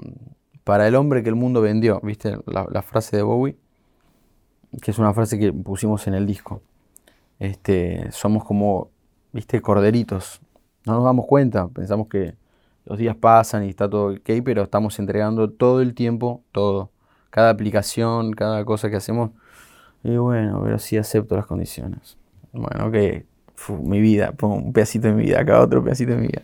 [0.63, 2.39] para el hombre que el mundo vendió, ¿viste?
[2.47, 3.57] La, frase de Bowie,
[4.83, 6.61] que es una frase que pusimos en el disco.
[7.39, 8.91] Este, somos como,
[9.33, 9.63] ¿viste?
[9.63, 10.41] Corderitos.
[10.85, 12.37] No nos damos cuenta, pensamos que
[12.89, 16.91] los días pasan y está todo ok, pero estamos entregando todo el tiempo, todo.
[17.29, 19.31] Cada aplicación, cada cosa que hacemos.
[20.03, 22.17] Y bueno, pero sí acepto las condiciones.
[22.51, 23.27] Bueno, que
[23.83, 26.43] mi vida, pongo un pedacito de mi vida, acá otro pedacito de mi vida.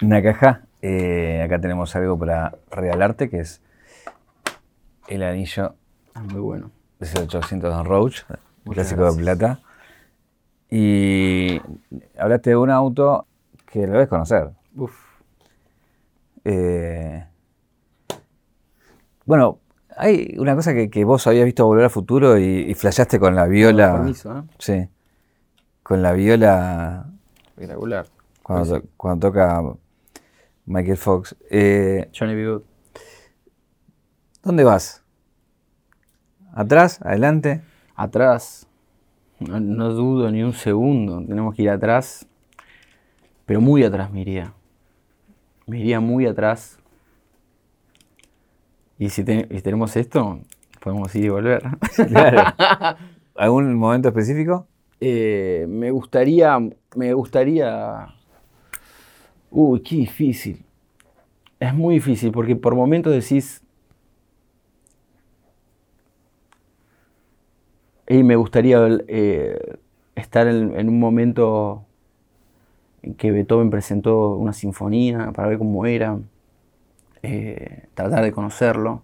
[0.00, 3.60] Nakaja, eh, acá tenemos algo para regalarte que es
[5.08, 5.74] el anillo
[6.14, 6.70] ah, muy bueno.
[7.00, 8.22] de 800 Don Roach.
[8.64, 9.60] clásico de plata.
[10.70, 11.60] Y
[12.16, 13.26] hablaste de un auto
[13.66, 14.59] que lo debes conocer.
[14.76, 14.94] Uf.
[16.44, 17.26] Eh,
[19.26, 19.58] bueno,
[19.96, 23.46] hay una cosa que, vos habías visto Volver al Futuro y, y flasheaste con la
[23.46, 23.92] viola.
[23.92, 24.42] permiso, ¿eh?
[24.58, 24.88] Sí.
[25.82, 27.06] Con la viola.
[27.48, 28.06] Espectacular.
[28.42, 29.62] Cuando, to- cuando toca
[30.66, 31.36] Michael Fox.
[31.50, 32.46] Eh, Johnny B.
[32.48, 32.62] Good.
[34.42, 35.04] ¿Dónde vas?
[36.52, 37.00] ¿Atrás?
[37.02, 37.62] ¿Adelante?
[37.94, 38.66] Atrás.
[39.38, 41.24] No, no dudo ni un segundo.
[41.26, 42.26] Tenemos que ir atrás.
[43.46, 44.54] Pero muy atrás me iría.
[45.70, 46.80] Me iría muy atrás.
[48.98, 50.40] Y si, te- y si tenemos esto,
[50.80, 51.62] podemos ir y volver.
[52.08, 52.42] Claro.
[53.36, 54.66] ¿Algún momento específico?
[55.00, 56.58] Eh, me gustaría.
[56.96, 58.08] Me gustaría.
[59.52, 60.64] Uy, qué difícil.
[61.60, 63.62] Es muy difícil porque por momentos decís.
[68.08, 69.78] Y me gustaría eh,
[70.16, 71.89] estar en, en un momento en
[73.18, 76.18] que Beethoven presentó una sinfonía para ver cómo era,
[77.22, 79.02] eh, tratar de conocerlo.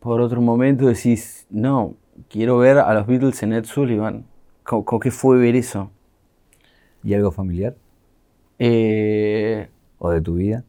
[0.00, 1.94] Por otro momento decís, no,
[2.28, 4.24] quiero ver a los Beatles en Ed Sullivan.
[4.64, 5.90] ¿Cómo, cómo- qué fue ver eso?
[7.02, 7.76] ¿Y algo familiar?
[8.58, 9.68] Eh,
[9.98, 10.64] ¿O de tu vida?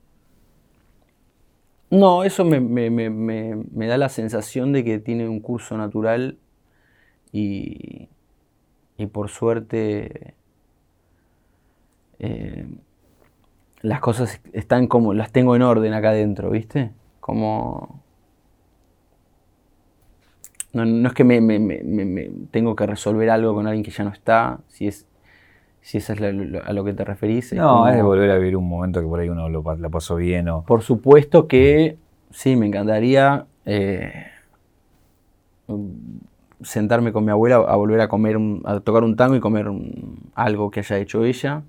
[1.89, 5.77] no, eso me, me- me- me- me da la sensación de que tiene un curso
[5.77, 6.39] natural
[7.31, 8.09] y,
[8.97, 10.35] y por suerte
[12.25, 12.65] eh,
[13.81, 16.91] las cosas están como, las tengo en orden acá adentro, ¿viste?
[17.19, 18.01] Como...
[20.71, 23.83] No, no es que me, me- me- me- me- tengo que resolver algo con alguien
[23.83, 25.05] que ya no está, si es,
[25.81, 27.51] si eso es lo- a lo que te referís.
[27.51, 29.89] es No, como- es volver a vivir un momento que por ahí uno lo, la
[29.89, 30.63] pasó bien o...
[30.63, 31.97] Por supuesto que
[32.31, 34.27] sí, me encantaría eh,
[36.61, 39.67] sentarme con mi abuela a volver a comer, un- a tocar un tango y comer
[39.67, 41.63] un- algo que haya hecho ella.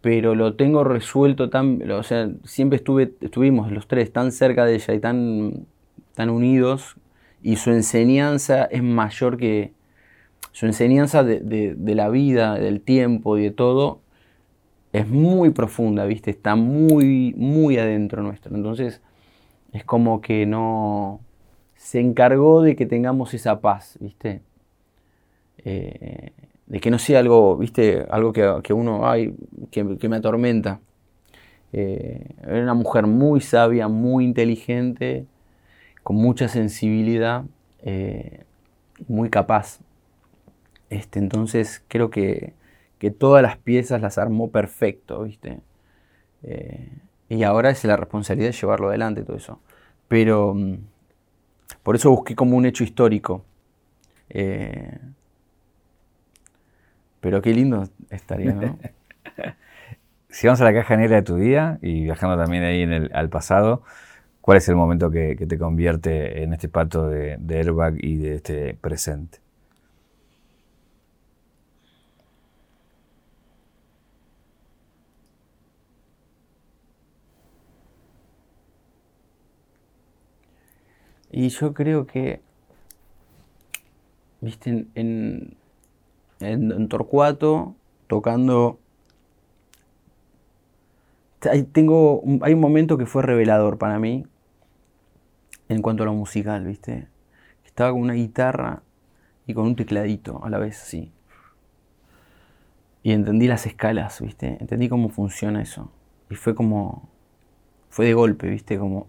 [0.00, 4.76] Pero lo tengo resuelto tan, o sea, siempre estuve, estuvimos los tres tan cerca de
[4.76, 5.66] ella y tan,
[6.14, 6.96] tan unidos
[7.42, 9.72] y su enseñanza es mayor que
[10.52, 14.00] su enseñanza de, de- la vida, del tiempo y de todo
[14.92, 16.30] es muy profunda, ¿viste?
[16.30, 18.54] Está muy, muy adentro nuestro.
[18.56, 19.00] Entonces,
[19.72, 21.20] es como que no.
[21.76, 24.42] Se encargó de que tengamos esa paz, ¿viste?
[25.64, 26.32] Eh,
[26.68, 28.06] de que no sea algo, ¿viste?
[28.10, 29.34] Algo que, que uno, ay,
[29.70, 30.80] que, me atormenta.
[31.72, 35.26] Eh, era una mujer muy sabia, muy inteligente,
[36.02, 37.44] con mucha sensibilidad,
[37.82, 38.44] eh,
[39.08, 39.80] muy capaz.
[40.90, 42.52] Este, entonces creo que,
[42.98, 45.60] que todas las piezas las armó perfecto, ¿viste?
[46.42, 46.90] Eh,
[47.30, 49.60] y ahora es la responsabilidad de llevarlo adelante todo eso.
[50.06, 50.76] Pero mm,
[51.82, 53.44] por eso busqué como un hecho histórico.
[57.20, 58.78] Pero qué lindo estaría, ¿no?
[60.30, 63.10] Si vamos a la caja negra de tu vida y viajando también ahí en el,
[63.14, 63.82] al pasado,
[64.42, 68.18] ¿cuál es el momento que, que te convierte en este pato de, de airbag y
[68.18, 69.38] de este presente?
[81.30, 82.40] Y yo creo que,
[84.40, 85.56] viste, en, en,
[86.40, 87.74] en- Torcuato,
[88.06, 88.78] tocando,
[91.50, 94.24] hay, tengo, hay un momento que fue revelador para mí,
[95.68, 97.08] en cuanto a lo musical, viste.
[97.64, 98.82] Estaba con una guitarra
[99.46, 101.12] y con un tecladito a la vez, así.
[103.02, 104.56] Y entendí las escalas, viste.
[104.60, 105.90] Entendí cómo funciona eso.
[106.30, 107.08] Y fue como,
[107.90, 109.08] fue de golpe, viste, como,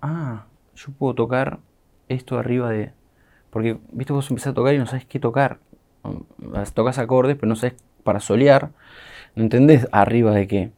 [0.00, 1.60] ah, yo puedo tocar
[2.08, 2.92] esto arriba de...
[3.50, 5.60] Porque, viste, vos empezás a tocar y no sabes qué tocar.
[6.74, 8.70] Tocas acordes, pero no sabes para solear.
[9.34, 10.70] No entendés arriba de qué.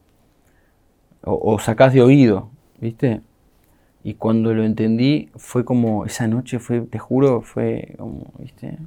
[1.25, 2.51] O, o sacás de oído,
[2.81, 3.21] viste.
[4.05, 8.79] Y cuando lo entendí, fue como, esa noche fue, te juro, fue como, viste.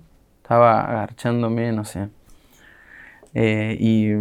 [0.42, 2.08] Estaba agarchándome, no sé.
[3.34, 4.12] Eh, y,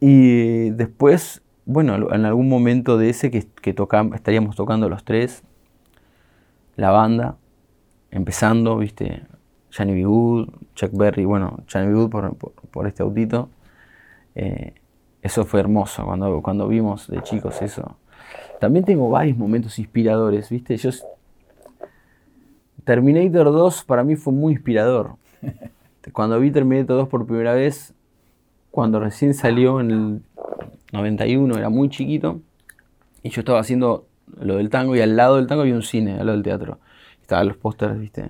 [0.00, 3.74] y después, bueno, en algún momento de ese que, que
[4.14, 5.42] estaríamos tocando los tres,
[6.76, 7.36] la banda,
[8.10, 9.22] empezando, viste,
[9.76, 10.04] Johnny B.
[10.04, 11.94] Good, Chuck Berry, bueno, Johnny B.
[11.94, 13.48] Good por, por- por este autito.
[14.34, 14.74] Eh,
[15.22, 17.96] eso fue hermoso cuando, cuando vimos de chicos eso.
[18.60, 20.76] También tengo varios momentos inspiradores, viste.
[20.76, 20.90] Yo,
[22.84, 25.16] Terminator 2 para mí fue muy inspirador.
[26.12, 27.92] Cuando vi Terminator 2 por primera vez,
[28.70, 30.22] cuando recién salió en el
[30.92, 32.40] 91, era muy chiquito,
[33.22, 34.06] y yo estaba haciendo
[34.40, 36.78] lo del tango, y al lado del tango había un cine, al lado del teatro.
[37.20, 38.28] Estaban los pósters, ¿viste?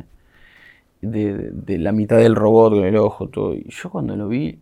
[1.01, 3.55] De, la mitad del robot con el ojo, todo.
[3.55, 4.59] Y yo cuando lo vi,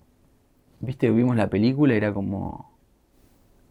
[0.81, 2.71] viste, vimos la película, era como,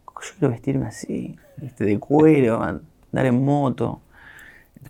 [0.07, 1.85] yo quiero vestirme así, ¿viste?
[1.85, 4.01] de cuero, andar en moto.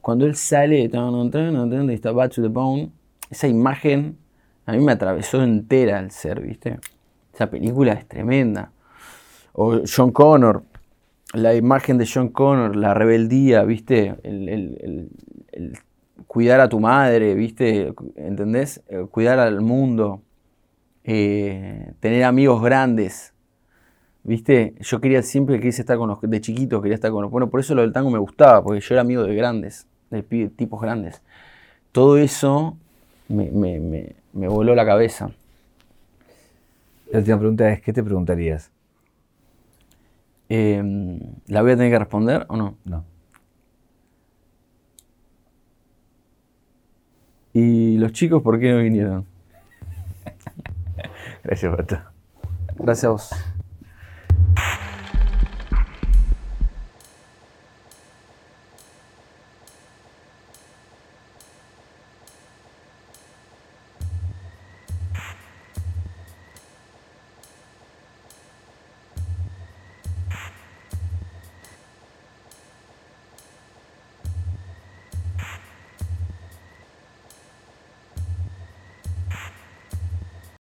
[0.01, 2.91] Cuando él sale, de está Bad to the Bone,
[3.29, 4.17] esa imagen
[4.65, 6.79] a mí me atravesó entera el ser, ¿viste?
[7.33, 8.71] Esa película es tremenda.
[9.53, 10.63] O John Connor,
[11.33, 14.15] la imagen de John Connor, la rebeldía, ¿viste?
[14.23, 15.09] El,
[16.27, 17.93] cuidar a tu madre, ¿viste?
[18.15, 18.81] ¿Entendés?
[18.87, 20.21] Eh, cuidar al mundo.
[21.03, 23.33] Eh, tener amigos grandes.
[24.23, 24.73] ¿Viste?
[24.79, 27.31] Yo quería siempre quise estar con los de chiquitos, quería estar con los.
[27.31, 30.23] Bueno, por eso lo del tango me gustaba, porque yo era amigo de grandes, de
[30.49, 31.21] tipos grandes.
[31.91, 32.75] Todo eso
[33.27, 35.29] me, me voló la cabeza.
[37.11, 38.71] La última pregunta es: ¿qué te preguntarías?
[40.49, 42.77] Em, ¿La voy a tener que responder o no?
[42.85, 43.03] No.
[47.55, 49.25] ¿Y los chicos por qué no vinieron?
[51.43, 51.97] Gracias, Pato.
[52.77, 53.29] Gracias a vos.